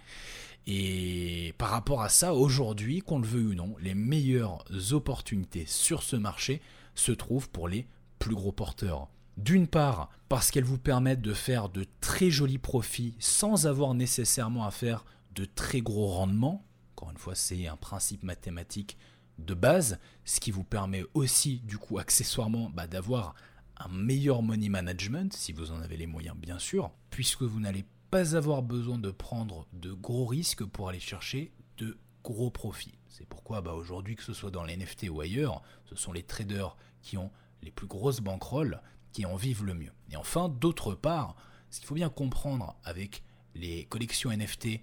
Et 0.66 1.54
par 1.58 1.70
rapport 1.70 2.02
à 2.02 2.08
ça, 2.08 2.34
aujourd'hui, 2.34 3.00
qu'on 3.00 3.20
le 3.20 3.26
veuille 3.26 3.46
ou 3.46 3.54
non, 3.54 3.76
les 3.80 3.94
meilleures 3.94 4.64
opportunités 4.92 5.64
sur 5.66 6.02
ce 6.02 6.16
marché 6.16 6.60
se 6.94 7.12
trouvent 7.12 7.50
pour 7.50 7.68
les 7.68 7.86
plus 8.18 8.34
gros 8.34 8.52
porteurs. 8.52 9.08
D'une 9.36 9.66
part, 9.66 10.08
parce 10.28 10.50
qu'elles 10.50 10.64
vous 10.64 10.78
permettent 10.78 11.20
de 11.20 11.34
faire 11.34 11.68
de 11.68 11.86
très 12.00 12.30
jolis 12.30 12.58
profits 12.58 13.14
sans 13.18 13.66
avoir 13.66 13.94
nécessairement 13.94 14.64
à 14.64 14.70
faire 14.70 15.04
de 15.34 15.44
très 15.44 15.82
gros 15.82 16.06
rendements. 16.06 16.64
Encore 16.96 17.10
une 17.10 17.18
fois, 17.18 17.34
c'est 17.34 17.66
un 17.66 17.76
principe 17.76 18.22
mathématique 18.22 18.96
de 19.38 19.54
base, 19.54 19.98
ce 20.24 20.40
qui 20.40 20.50
vous 20.50 20.64
permet 20.64 21.04
aussi, 21.14 21.60
du 21.60 21.78
coup, 21.78 21.98
accessoirement, 21.98 22.70
bah, 22.70 22.86
d'avoir 22.86 23.34
un 23.76 23.88
meilleur 23.88 24.42
money 24.42 24.68
management, 24.68 25.32
si 25.32 25.52
vous 25.52 25.70
en 25.72 25.80
avez 25.80 25.96
les 25.96 26.06
moyens, 26.06 26.36
bien 26.36 26.58
sûr, 26.58 26.90
puisque 27.10 27.42
vous 27.42 27.60
n'allez 27.60 27.84
pas 28.10 28.36
avoir 28.36 28.62
besoin 28.62 28.98
de 28.98 29.10
prendre 29.10 29.66
de 29.72 29.92
gros 29.92 30.26
risques 30.26 30.64
pour 30.64 30.88
aller 30.88 31.00
chercher 31.00 31.52
de 31.78 31.98
gros 32.24 32.50
profits. 32.50 32.98
C'est 33.08 33.26
pourquoi 33.26 33.60
bah, 33.60 33.72
aujourd'hui, 33.72 34.16
que 34.16 34.22
ce 34.22 34.32
soit 34.32 34.50
dans 34.50 34.64
les 34.64 34.76
NFT 34.76 35.08
ou 35.10 35.20
ailleurs, 35.20 35.62
ce 35.84 35.96
sont 35.96 36.12
les 36.12 36.22
traders 36.22 36.76
qui 37.02 37.16
ont 37.18 37.30
les 37.62 37.70
plus 37.70 37.86
grosses 37.86 38.20
bankrolls 38.20 38.80
qui 39.12 39.26
en 39.26 39.36
vivent 39.36 39.64
le 39.64 39.74
mieux. 39.74 39.92
Et 40.10 40.16
enfin, 40.16 40.48
d'autre 40.48 40.94
part, 40.94 41.36
ce 41.70 41.78
qu'il 41.78 41.86
faut 41.86 41.94
bien 41.94 42.10
comprendre 42.10 42.76
avec 42.84 43.22
les 43.54 43.84
collections 43.86 44.30
NFT 44.30 44.80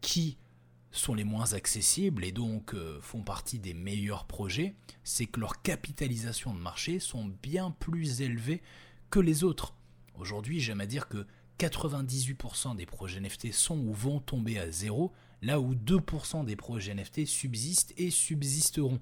qui 0.00 0.36
sont 0.92 1.14
les 1.14 1.24
moins 1.24 1.52
accessibles 1.52 2.24
et 2.24 2.32
donc 2.32 2.74
euh, 2.74 3.00
font 3.00 3.22
partie 3.22 3.58
des 3.58 3.74
meilleurs 3.74 4.24
projets, 4.24 4.74
c'est 5.04 5.26
que 5.26 5.40
leurs 5.40 5.62
capitalisations 5.62 6.54
de 6.54 6.58
marché 6.58 6.98
sont 6.98 7.30
bien 7.42 7.70
plus 7.70 8.22
élevées 8.22 8.62
que 9.10 9.20
les 9.20 9.44
autres. 9.44 9.74
Aujourd'hui, 10.18 10.60
j'aime 10.60 10.80
à 10.80 10.86
dire 10.86 11.08
que 11.08 11.26
98% 11.58 12.76
des 12.76 12.86
projets 12.86 13.20
NFT 13.20 13.52
sont 13.52 13.78
ou 13.78 13.92
vont 13.92 14.20
tomber 14.20 14.58
à 14.58 14.70
zéro, 14.70 15.12
là 15.42 15.60
où 15.60 15.74
2% 15.74 16.44
des 16.44 16.56
projets 16.56 16.94
NFT 16.94 17.26
subsistent 17.26 17.94
et 17.96 18.10
subsisteront. 18.10 19.00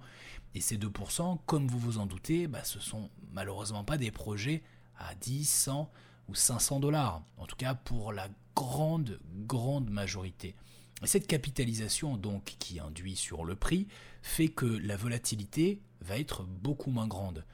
Et 0.54 0.60
ces 0.60 0.76
2%, 0.76 1.38
comme 1.46 1.66
vous 1.66 1.78
vous 1.78 1.98
en 1.98 2.06
doutez, 2.06 2.46
bah, 2.46 2.62
ce 2.64 2.78
sont 2.80 3.10
malheureusement 3.32 3.84
pas 3.84 3.98
des 3.98 4.10
projets 4.10 4.62
à 4.96 5.14
10, 5.16 5.44
100 5.48 5.90
ou 6.28 6.34
500 6.34 6.80
dollars. 6.80 7.22
En 7.38 7.46
tout 7.46 7.56
cas, 7.56 7.74
pour 7.74 8.12
la 8.12 8.28
grande, 8.54 9.18
grande 9.46 9.90
majorité 9.90 10.54
Cette 11.02 11.26
capitalisation 11.26 12.16
donc 12.16 12.56
qui 12.58 12.80
induit 12.80 13.16
sur 13.16 13.44
le 13.44 13.56
prix 13.56 13.88
fait 14.22 14.48
que 14.48 14.64
la 14.64 14.96
volatilité 14.96 15.82
va 16.00 16.18
être 16.18 16.44
beaucoup 16.44 16.90
moins 16.90 17.08
grande. 17.08 17.44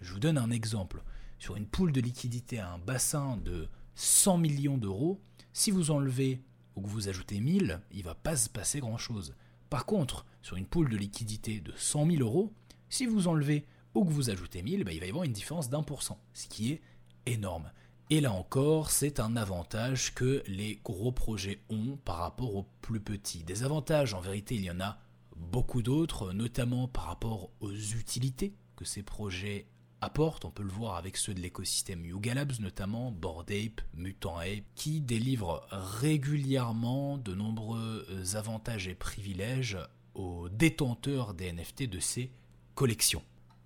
Je 0.00 0.12
vous 0.12 0.18
donne 0.18 0.38
un 0.38 0.50
exemple. 0.50 1.02
Sur 1.38 1.56
une 1.56 1.66
poule 1.66 1.92
de 1.92 2.00
liquidité 2.00 2.58
à 2.58 2.72
un 2.72 2.78
bassin 2.78 3.36
de 3.38 3.68
100 3.94 4.38
millions 4.38 4.78
d'euros, 4.78 5.20
si 5.52 5.70
vous 5.70 5.90
enlevez 5.90 6.42
ou 6.74 6.82
que 6.82 6.88
vous 6.88 7.08
ajoutez 7.08 7.40
1000, 7.40 7.80
il 7.92 7.98
ne 7.98 8.04
va 8.04 8.14
pas 8.14 8.36
se 8.36 8.48
passer 8.48 8.80
grand-chose. 8.80 9.34
Par 9.68 9.86
contre, 9.86 10.26
sur 10.42 10.56
une 10.56 10.66
poule 10.66 10.88
de 10.88 10.96
liquidité 10.96 11.60
de 11.60 11.72
100 11.76 12.10
000 12.10 12.22
euros, 12.22 12.52
si 12.88 13.06
vous 13.06 13.28
enlevez 13.28 13.66
ou 13.94 14.04
que 14.04 14.12
vous 14.12 14.30
ajoutez 14.30 14.62
1000, 14.62 14.84
ben, 14.84 14.92
il 14.92 15.00
va 15.00 15.06
y 15.06 15.10
avoir 15.10 15.24
une 15.24 15.32
différence 15.32 15.70
d'un 15.70 15.82
pour 15.82 16.02
ce 16.02 16.12
qui 16.48 16.72
est 16.72 16.80
énorme. 17.26 17.70
Et 18.12 18.20
là 18.20 18.32
encore, 18.32 18.90
c'est 18.90 19.20
un 19.20 19.36
avantage 19.36 20.14
que 20.14 20.42
les 20.48 20.80
gros 20.84 21.12
projets 21.12 21.60
ont 21.70 21.96
par 22.04 22.16
rapport 22.16 22.56
aux 22.56 22.66
plus 22.82 22.98
petits. 22.98 23.44
Des 23.44 23.62
avantages, 23.62 24.14
en 24.14 24.20
vérité, 24.20 24.56
il 24.56 24.64
y 24.64 24.70
en 24.70 24.80
a 24.80 24.98
beaucoup 25.36 25.80
d'autres, 25.80 26.32
notamment 26.32 26.88
par 26.88 27.04
rapport 27.04 27.50
aux 27.60 27.72
utilités 27.72 28.52
que 28.74 28.84
ces 28.84 29.04
projets 29.04 29.68
apportent. 30.00 30.44
On 30.44 30.50
peut 30.50 30.64
le 30.64 30.72
voir 30.72 30.96
avec 30.96 31.16
ceux 31.16 31.34
de 31.34 31.40
l'écosystème 31.40 32.04
Yuga 32.04 32.34
Labs, 32.34 32.58
notamment 32.58 33.12
Bored 33.12 33.48
Ape, 33.52 33.80
Mutant 33.94 34.38
Ape, 34.38 34.64
qui 34.74 35.00
délivrent 35.00 35.64
régulièrement 35.70 37.16
de 37.16 37.32
nombreux 37.32 38.04
avantages 38.34 38.88
et 38.88 38.96
privilèges 38.96 39.78
aux 40.14 40.48
détenteurs 40.48 41.32
des 41.32 41.52
NFT 41.52 41.84
de 41.84 42.00
ces 42.00 42.32
collections. 42.74 43.22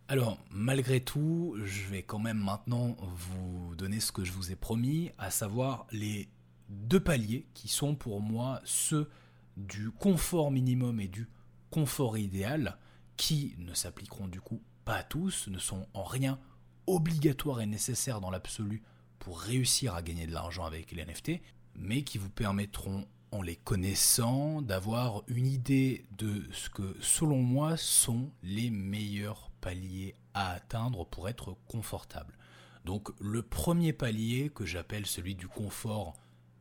Alors, 0.07 0.39
malgré 0.51 1.01
tout, 1.01 1.57
je 1.65 1.89
vais 1.89 2.03
quand 2.03 2.19
même 2.19 2.37
maintenant 2.37 2.95
vous 3.01 3.75
donner 3.75 4.01
ce 4.01 4.13
que 4.13 4.23
je 4.23 4.33
vous 4.33 4.53
ai 4.53 4.57
promis, 4.57 5.11
à 5.17 5.31
savoir 5.31 5.87
les 5.93 6.29
deux 6.69 7.01
paliers 7.01 7.47
qui 7.55 7.69
sont 7.69 7.95
pour 7.95 8.21
moi 8.21 8.61
ceux 8.65 9.09
du 9.57 9.91
confort 9.91 10.51
minimum 10.51 11.01
et 11.01 11.09
du 11.09 11.27
confort 11.71 12.19
idéal, 12.19 12.77
qui 13.17 13.55
ne 13.59 13.73
s'appliqueront 13.73 14.29
du 14.29 14.43
coup 14.43 14.61
pas 14.85 14.97
à 14.97 15.03
tous, 15.05 15.49
ne 15.49 15.59
sont 15.59 15.87
en 15.95 16.05
rien 16.05 16.39
obligatoires 16.87 17.63
et 17.63 17.67
nécessaires 17.67 18.21
dans 18.21 18.31
l'absolu 18.31 18.83
pour 19.19 19.41
réussir 19.41 19.95
à 19.95 20.03
gagner 20.03 20.27
de 20.27 20.35
l'argent 20.35 20.67
avec 20.67 20.93
les 20.93 21.03
NFT, 21.07 21.41
mais 21.77 22.03
qui 22.03 22.19
vous 22.19 22.29
permettront 22.29 23.07
en 23.33 23.41
les 23.41 23.57
connaissant, 23.57 24.63
d'avoir 24.63 25.23
une 25.27 25.47
idée 25.47 26.07
de 26.17 26.45
ce 26.53 26.71
que, 26.71 26.95
selon 27.01 27.43
moi, 27.43 27.77
sont 27.77 28.31
les 28.45 28.71
meilleurs 28.71 29.51
paliers 29.65 30.15
à 30.35 30.51
atteindre 30.53 31.07
pour 31.07 31.27
être 31.27 31.57
confortable. 31.69 32.37
Donc 32.85 33.09
le 33.19 33.41
premier 33.41 33.95
palier, 33.95 34.51
que 34.55 34.67
j'appelle 34.67 35.07
celui 35.07 35.35
du 35.35 35.49
confort 35.49 36.13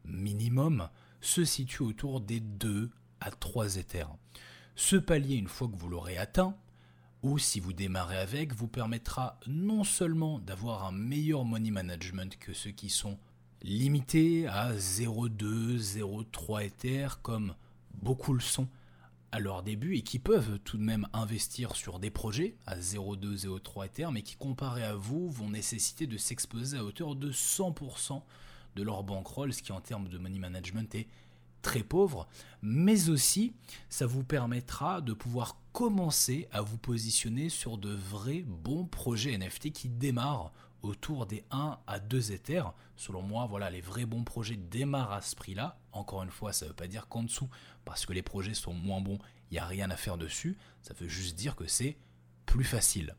minimum, 0.06 0.88
se 1.20 1.44
situe 1.44 1.84
autour 1.84 2.22
des 2.22 2.40
2 2.40 2.90
à 3.20 3.30
3 3.30 3.76
éthers. 3.76 4.16
Ce 4.76 4.96
palier, 4.96 5.36
une 5.36 5.50
fois 5.50 5.68
que 5.68 5.76
vous 5.76 5.90
l'aurez 5.90 6.18
atteint, 6.18 6.56
ou 7.24 7.38
si 7.40 7.60
vous 7.60 7.74
démarrez 7.74 8.18
avec, 8.18 8.54
vous 8.54 8.70
permettra 8.70 9.38
non 9.48 9.84
seulement 9.84 10.40
d'avoir 10.40 10.86
un 10.86 10.94
meilleur 10.94 11.44
money 11.44 11.72
management 11.72 12.38
que 12.40 12.54
ceux 12.54 12.72
qui 12.72 12.90
sont 12.90 13.18
limité 13.62 14.48
à 14.48 14.74
0,2, 14.74 15.78
0,3 15.78 16.66
Ether 16.66 17.08
comme 17.22 17.54
beaucoup 18.02 18.34
le 18.34 18.40
sont 18.40 18.70
à 19.34 19.40
leur 19.40 19.64
début 19.64 19.98
et 19.98 20.04
qui 20.04 20.20
peuvent 20.20 20.60
tout 20.60 20.78
de 20.78 20.84
même 20.84 21.08
investir 21.12 21.76
sur 21.76 21.98
des 21.98 22.12
projets 22.12 22.56
à 22.68 22.78
0,2, 22.78 23.48
0,3 23.48 23.88
Ether 23.88 24.08
mais 24.12 24.22
qui 24.22 24.36
comparé 24.36 24.84
à 24.84 24.94
vous 24.94 25.32
vont 25.32 25.50
nécessiter 25.50 26.06
de 26.06 26.18
s'exposer 26.18 26.78
à 26.78 26.84
hauteur 26.84 27.16
de 27.16 27.32
100% 27.32 28.22
de 28.76 28.84
leur 28.84 29.04
bankroll, 29.04 29.52
ce 29.52 29.64
qui 29.64 29.72
en 29.72 29.82
termes 29.82 30.08
de 30.08 30.20
money 30.20 30.38
management 30.38 30.94
est 30.94 31.08
très 31.64 31.82
pauvre, 31.82 32.28
mais 32.62 33.10
aussi 33.10 33.54
ça 33.90 34.06
vous 34.06 34.24
permettra 34.24 35.02
de 35.02 35.14
pouvoir 35.14 35.58
commencer 35.72 36.48
à 36.52 36.62
vous 36.62 36.78
positionner 36.78 37.50
sur 37.50 37.80
de 37.80 37.90
vrais 37.90 38.44
bons 38.44 38.86
projets 38.86 39.36
NFT 39.36 39.72
qui 39.72 39.90
démarrent 39.90 40.54
autour 40.84 41.26
des 41.26 41.44
1 41.50 41.80
à 41.88 42.00
2 42.00 42.32
Ethers. 42.34 42.74
Selon 42.96 43.22
moi, 43.22 43.48
voilà, 43.48 43.70
les 43.70 43.82
vrais 43.82 44.06
bons 44.06 44.24
projets 44.24 44.58
démarrent 44.58 45.14
à 45.14 45.22
ce 45.22 45.36
prix-là. 45.36 45.80
Encore 45.92 46.22
une 46.22 46.30
fois, 46.30 46.54
ça 46.54 46.66
ne 46.66 46.70
veut 46.70 46.76
pas 46.76 46.88
dire 46.88 47.08
qu'en 47.08 47.24
dessous, 47.24 47.50
parce 47.86 48.06
que 48.06 48.14
les 48.14 48.22
projets 48.22 48.54
sont 48.54 48.74
moins 48.74 49.02
bons, 49.02 49.20
il 49.50 49.56
n'y 49.56 49.60
a 49.60 49.66
rien 49.66 49.90
à 49.90 49.98
faire 49.98 50.18
dessus. 50.18 50.58
Ça 50.82 50.94
veut 50.94 51.08
juste 51.08 51.36
dire 51.36 51.56
que 51.56 51.68
c'est 51.68 51.98
plus 52.46 52.64
facile. 52.64 53.16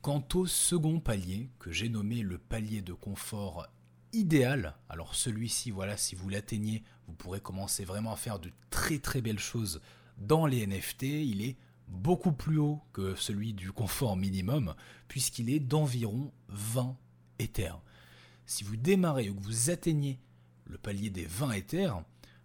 Quant 0.00 0.26
au 0.34 0.46
second 0.46 1.00
palier, 1.00 1.50
que 1.58 1.70
j'ai 1.70 1.88
nommé 1.88 2.22
le 2.22 2.38
palier 2.38 2.82
de 2.82 2.92
confort 2.92 3.66
idéal, 4.12 4.76
alors 4.88 5.14
celui-ci, 5.14 5.70
voilà, 5.70 5.96
si 5.96 6.14
vous 6.14 6.28
l'atteignez, 6.28 6.82
vous 7.06 7.14
pourrez 7.14 7.40
commencer 7.40 7.84
vraiment 7.84 8.12
à 8.12 8.16
faire 8.16 8.38
de 8.38 8.50
très 8.70 8.98
très 8.98 9.20
belles 9.20 9.38
choses 9.38 9.80
dans 10.18 10.46
les 10.46 10.66
NFT. 10.66 11.02
Il 11.02 11.42
est 11.42 11.56
beaucoup 11.92 12.32
plus 12.32 12.58
haut 12.58 12.80
que 12.92 13.14
celui 13.14 13.52
du 13.52 13.72
confort 13.72 14.16
minimum, 14.16 14.74
puisqu'il 15.08 15.50
est 15.50 15.60
d'environ 15.60 16.32
20 16.48 16.96
Ethers. 17.38 17.80
Si 18.46 18.64
vous 18.64 18.76
démarrez 18.76 19.30
ou 19.30 19.34
que 19.34 19.44
vous 19.44 19.70
atteignez 19.70 20.18
le 20.66 20.78
palier 20.78 21.10
des 21.10 21.24
20 21.24 21.52
Ethers, 21.52 22.02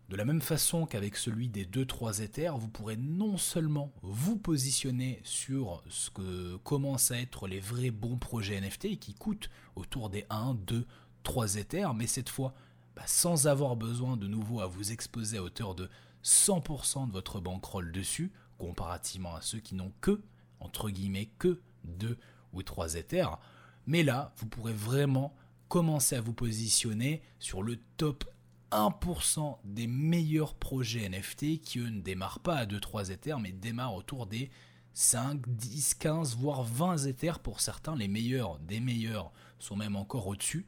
de 0.10 0.16
la 0.16 0.24
même 0.24 0.42
façon 0.42 0.86
qu'avec 0.86 1.18
celui 1.18 1.50
des 1.50 1.66
2-3 1.66 2.22
Ethers, 2.22 2.58
vous 2.58 2.70
pourrez 2.70 2.96
non 2.96 3.38
seulement 3.38 3.92
vous 4.02 4.38
positionner 4.38 5.20
sur 5.24 5.84
ce 5.90 6.10
que 6.10 6.56
commencent 6.58 7.12
à 7.12 7.20
être 7.20 7.48
les 7.48 7.60
vrais 7.60 7.92
bons 7.92 8.18
projets 8.18 8.60
NFT 8.60 9.00
qui 9.00 9.14
coûtent 9.14 9.50
autour 9.76 10.10
des 10.10 10.26
1, 10.30 10.56
2, 10.66 10.86
3 11.24 11.56
Ethers, 11.56 11.94
mais 11.94 12.08
cette 12.08 12.30
fois 12.30 12.54
bah, 12.96 13.04
sans 13.06 13.48
avoir 13.48 13.76
besoin 13.76 14.16
de 14.16 14.28
nouveau 14.28 14.62
à 14.62 14.68
vous 14.68 14.92
exposer 14.92 15.38
à 15.38 15.44
hauteur 15.44 15.76
de 15.76 15.90
100% 16.24 17.08
de 17.08 17.12
votre 17.12 17.40
bankroll 17.42 17.92
dessus, 17.92 18.32
comparativement 18.58 19.36
à 19.36 19.42
ceux 19.42 19.60
qui 19.60 19.76
n'ont 19.76 19.94
que, 20.02 20.22
entre 20.60 20.90
guillemets, 20.90 21.30
que 21.38 21.62
2 21.86 22.18
ou 22.54 22.64
3 22.64 22.96
Ethers. 22.96 23.40
Mais 23.86 24.04
là, 24.04 24.34
vous 24.38 24.48
pourrez 24.48 24.74
vraiment 24.74 25.36
commencer 25.70 26.16
à 26.16 26.22
vous 26.22 26.34
positionner 26.34 27.22
sur 27.40 27.64
le 27.64 27.78
top 27.98 28.26
1% 28.72 29.58
des 29.64 29.88
meilleurs 29.88 30.56
projets 30.56 31.08
NFT 31.08 31.62
qui 31.62 31.80
eux 31.80 31.90
ne 31.90 32.02
démarrent 32.02 32.42
pas 32.42 32.58
à 32.58 32.66
2-3 32.66 33.12
Ethers 33.12 33.40
mais 33.40 33.52
démarrent 33.52 33.96
autour 33.96 34.28
des 34.28 34.50
5, 34.94 35.42
10, 35.48 35.94
15, 35.96 36.36
voire 36.38 36.64
20 36.64 37.06
Ethers 37.06 37.40
pour 37.40 37.62
certains. 37.62 37.96
Les 37.96 38.08
meilleurs 38.08 38.58
des 38.60 38.80
meilleurs 38.80 39.32
sont 39.60 39.76
même 39.76 39.96
encore 39.96 40.28
au-dessus. 40.28 40.66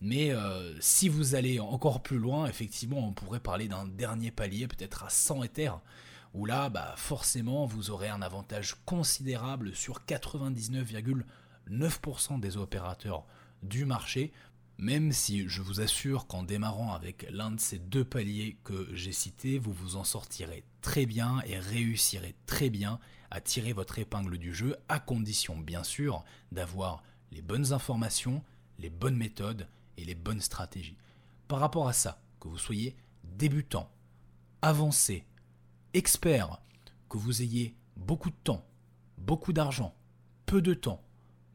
Mais 0.00 0.32
euh, 0.32 0.74
si 0.80 1.08
vous 1.08 1.34
allez 1.34 1.60
encore 1.60 2.02
plus 2.02 2.18
loin, 2.18 2.46
effectivement, 2.46 2.98
on 2.98 3.12
pourrait 3.12 3.40
parler 3.40 3.68
d'un 3.68 3.86
dernier 3.86 4.30
palier, 4.30 4.66
peut-être 4.66 5.04
à 5.04 5.10
100 5.10 5.44
Ethers 5.44 5.80
où 6.34 6.46
là, 6.46 6.68
bah, 6.68 6.94
forcément, 6.96 7.66
vous 7.66 7.90
aurez 7.90 8.08
un 8.08 8.22
avantage 8.22 8.76
considérable 8.84 9.74
sur 9.74 10.02
99,9% 10.06 12.40
des 12.40 12.56
opérateurs 12.56 13.26
du 13.62 13.84
marché, 13.84 14.32
même 14.78 15.12
si 15.12 15.48
je 15.48 15.60
vous 15.60 15.80
assure 15.80 16.26
qu'en 16.26 16.42
démarrant 16.42 16.94
avec 16.94 17.26
l'un 17.30 17.50
de 17.50 17.60
ces 17.60 17.78
deux 17.78 18.04
paliers 18.04 18.56
que 18.64 18.88
j'ai 18.94 19.12
cités, 19.12 19.58
vous 19.58 19.72
vous 19.72 19.96
en 19.96 20.04
sortirez 20.04 20.64
très 20.80 21.04
bien 21.04 21.42
et 21.46 21.58
réussirez 21.58 22.34
très 22.46 22.70
bien 22.70 22.98
à 23.30 23.40
tirer 23.40 23.72
votre 23.72 23.98
épingle 23.98 24.38
du 24.38 24.54
jeu, 24.54 24.76
à 24.88 24.98
condition 24.98 25.58
bien 25.58 25.84
sûr 25.84 26.24
d'avoir 26.50 27.02
les 27.30 27.42
bonnes 27.42 27.72
informations, 27.72 28.42
les 28.78 28.90
bonnes 28.90 29.16
méthodes 29.16 29.68
et 29.98 30.04
les 30.04 30.14
bonnes 30.14 30.40
stratégies. 30.40 30.96
Par 31.46 31.60
rapport 31.60 31.88
à 31.88 31.92
ça, 31.92 32.22
que 32.40 32.48
vous 32.48 32.58
soyez 32.58 32.96
débutant, 33.24 33.90
avancé, 34.62 35.24
expert, 35.94 36.60
que 37.08 37.18
vous 37.18 37.42
ayez 37.42 37.74
beaucoup 37.96 38.30
de 38.30 38.36
temps, 38.44 38.66
beaucoup 39.18 39.52
d'argent, 39.52 39.94
peu 40.46 40.62
de 40.62 40.74
temps, 40.74 41.02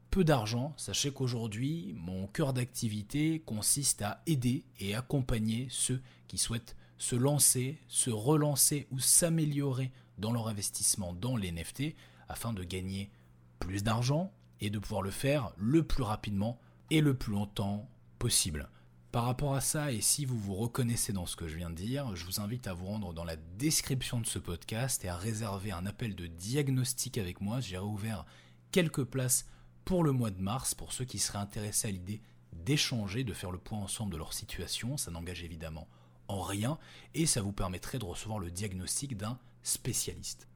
peu 0.10 0.24
d'argent, 0.24 0.74
sachez 0.78 1.12
qu'aujourd'hui, 1.12 1.94
mon 1.98 2.28
cœur 2.28 2.54
d'activité 2.54 3.42
consiste 3.46 4.02
à 4.02 4.22
aider 4.26 4.64
et 4.80 4.96
accompagner 4.96 5.68
ceux 5.70 6.02
qui 6.28 6.38
souhaitent 6.38 6.76
se 6.98 7.16
lancer, 7.16 7.78
se 7.88 8.10
relancer 8.10 8.88
ou 8.92 9.00
s'améliorer 9.00 9.92
dans 10.18 10.32
leur 10.32 10.48
investissement 10.48 11.14
dans 11.14 11.36
les 11.36 11.52
NFT 11.52 11.96
afin 12.30 12.54
de 12.54 12.64
gagner 12.64 13.12
plus 13.60 13.84
d'argent 13.84 14.32
et 14.62 14.70
de 14.70 14.80
pouvoir 14.80 15.02
le 15.02 15.12
faire 15.12 15.52
le 15.58 15.84
plus 15.84 16.04
rapidement 16.04 16.60
et 16.90 17.02
le 17.02 17.14
plus 17.14 17.34
longtemps 17.34 17.90
possible. 18.20 18.70
Par 19.16 19.24
rapport 19.24 19.56
à 19.56 19.62
ça, 19.62 19.94
et 19.94 20.02
si 20.02 20.26
vous 20.26 20.38
vous 20.38 20.56
reconnaissez 20.56 21.14
dans 21.14 21.26
ce 21.26 21.38
que 21.38 21.48
je 21.48 21.56
viens 21.56 21.70
de 21.70 21.76
dire, 21.76 22.14
je 22.18 22.26
vous 22.26 22.42
invite 22.42 22.68
à 22.68 22.74
vous 22.74 22.88
rendre 22.88 23.14
dans 23.14 23.24
la 23.24 23.38
description 23.38 24.20
de 24.20 24.26
ce 24.26 24.40
podcast 24.40 25.06
et 25.06 25.08
à 25.08 25.16
réserver 25.16 25.72
un 25.72 25.86
appel 25.86 26.18
de 26.18 26.28
diagnostic 26.28 27.18
avec 27.18 27.40
moi. 27.40 27.62
J'ai 27.62 27.78
réouvert 27.78 28.26
quelques 28.74 29.06
places 29.06 29.48
pour 29.86 30.04
le 30.04 30.12
mois 30.12 30.32
de 30.32 30.42
mars 30.42 30.76
pour 30.76 30.92
ceux 30.92 31.06
qui 31.06 31.18
seraient 31.18 31.40
intéressés 31.40 31.88
à 31.88 31.92
l'idée 31.92 32.22
d'échanger, 32.52 33.24
de 33.24 33.32
faire 33.32 33.52
le 33.52 33.58
point 33.58 33.80
ensemble 33.80 34.12
de 34.12 34.18
leur 34.18 34.34
situation. 34.34 34.98
Ça 34.98 35.12
n'engage 35.12 35.44
évidemment 35.44 35.88
en 36.28 36.42
rien 36.42 36.78
et 37.14 37.26
ça 37.26 37.42
vous 37.42 37.54
permettrait 37.54 38.00
de 38.00 38.04
recevoir 38.04 38.40
le 38.40 38.52
diagnostic 38.52 39.16
d'un 39.16 39.40
spécialiste. 39.64 40.50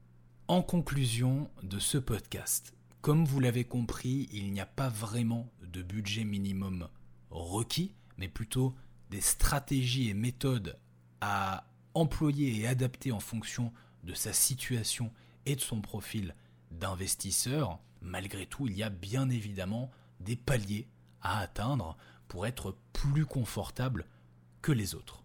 En 0.48 0.60
conclusion 0.60 1.48
de 1.62 1.78
ce 1.78 1.96
podcast, 1.96 2.74
comme 3.00 3.24
vous 3.24 3.40
l'avez 3.40 3.64
compris, 3.64 4.28
il 4.32 4.52
n'y 4.52 4.60
a 4.60 4.66
pas 4.66 4.90
vraiment 4.90 5.50
de 5.62 5.80
budget 5.80 6.24
minimum 6.24 6.90
requis 7.30 7.94
mais 8.20 8.28
plutôt 8.28 8.76
des 9.10 9.22
stratégies 9.22 10.10
et 10.10 10.14
méthodes 10.14 10.78
à 11.20 11.66
employé 11.94 12.60
et 12.60 12.68
adapté 12.68 13.10
en 13.10 13.18
fonction 13.18 13.72
de 14.04 14.14
sa 14.14 14.32
situation 14.32 15.12
et 15.46 15.56
de 15.56 15.60
son 15.60 15.80
profil 15.80 16.34
d'investisseur, 16.70 17.80
malgré 18.00 18.46
tout, 18.46 18.68
il 18.68 18.76
y 18.76 18.82
a 18.82 18.90
bien 18.90 19.28
évidemment 19.30 19.90
des 20.20 20.36
paliers 20.36 20.86
à 21.22 21.40
atteindre 21.40 21.96
pour 22.28 22.46
être 22.46 22.76
plus 22.92 23.26
confortable 23.26 24.06
que 24.62 24.70
les 24.70 24.94
autres. 24.94 25.24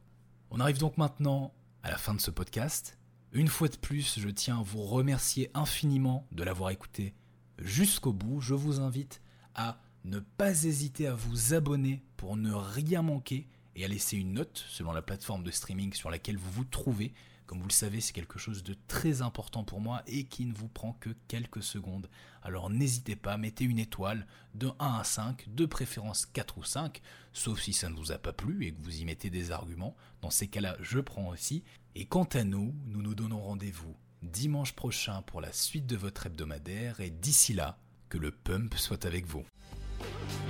On 0.50 0.60
arrive 0.60 0.80
donc 0.80 0.98
maintenant 0.98 1.54
à 1.84 1.92
la 1.92 1.98
fin 1.98 2.16
de 2.16 2.22
ce 2.22 2.32
podcast. 2.32 2.98
Une 3.34 3.50
fois 3.50 3.68
de 3.68 3.76
plus, 3.76 4.18
je 4.18 4.30
tiens 4.30 4.60
à 4.60 4.64
vous 4.64 4.84
remercier 4.84 5.52
infiniment 5.54 6.26
de 6.32 6.44
l'avoir 6.44 6.72
écouté 6.72 7.14
jusqu'au 7.60 8.14
bout. 8.14 8.40
Je 8.40 8.54
vous 8.54 8.80
invite 8.80 9.22
à 9.54 9.82
ne 10.06 10.20
pas 10.20 10.64
hésiter 10.66 11.08
à 11.08 11.16
vous 11.16 11.54
abonner 11.54 12.04
pour 12.16 12.38
ne 12.38 12.54
rien 12.54 13.02
manquer 13.02 13.48
et 13.76 13.84
à 13.84 13.88
laisser 13.88 14.18
une 14.18 14.34
note 14.34 14.64
selon 14.70 14.92
la 14.92 15.02
plateforme 15.02 15.44
de 15.44 15.52
streaming 15.52 15.94
sur 15.94 16.12
laquelle 16.12 16.38
vous 16.38 16.52
vous 16.52 16.64
trouvez. 16.64 17.14
Comme 17.48 17.60
vous 17.60 17.68
le 17.68 17.74
savez, 17.74 18.02
c'est 18.02 18.14
quelque 18.14 18.40
chose 18.40 18.64
de 18.64 18.76
très 18.88 19.22
important 19.22 19.64
pour 19.64 19.82
moi 19.82 20.04
et 20.06 20.26
qui 20.26 20.46
ne 20.46 20.54
vous 20.54 20.68
prend 20.68 20.94
que 20.94 21.10
quelques 21.28 21.64
secondes. 21.64 22.08
Alors 22.44 22.70
n'hésitez 22.70 23.16
pas, 23.16 23.38
mettez 23.38 23.66
une 23.66 23.80
étoile 23.80 24.28
de 24.54 24.70
1 24.80 25.00
à 25.00 25.04
5, 25.04 25.54
de 25.54 25.66
préférence 25.66 26.28
4 26.28 26.60
ou 26.60 26.64
5, 26.64 27.02
sauf 27.34 27.60
si 27.60 27.74
ça 27.74 27.90
ne 27.90 27.96
vous 27.96 28.12
a 28.12 28.18
pas 28.20 28.34
plu 28.34 28.66
et 28.66 28.74
que 28.74 28.82
vous 28.82 29.02
y 29.02 29.06
mettez 29.06 29.32
des 29.32 29.52
arguments. 29.52 29.96
Dans 30.22 30.30
ces 30.30 30.48
cas-là, 30.48 30.78
je 30.82 31.00
prends 31.00 31.30
aussi. 31.30 31.64
Et 31.96 32.06
quant 32.06 32.26
à 32.34 32.44
nous, 32.44 32.76
nous 32.86 33.02
nous 33.02 33.16
donnons 33.16 33.42
rendez-vous 33.42 33.96
dimanche 34.22 34.74
prochain 34.74 35.22
pour 35.24 35.42
la 35.42 35.52
suite 35.52 35.86
de 35.86 35.96
votre 35.96 36.26
hebdomadaire 36.26 37.00
et 37.00 37.12
d'ici 37.12 37.54
là, 37.54 37.78
que 38.10 38.18
le 38.18 38.32
pump 38.32 38.74
soit 38.76 39.06
avec 39.06 39.26
vous. 39.26 39.46
Thank 40.06 40.40
you. 40.40 40.45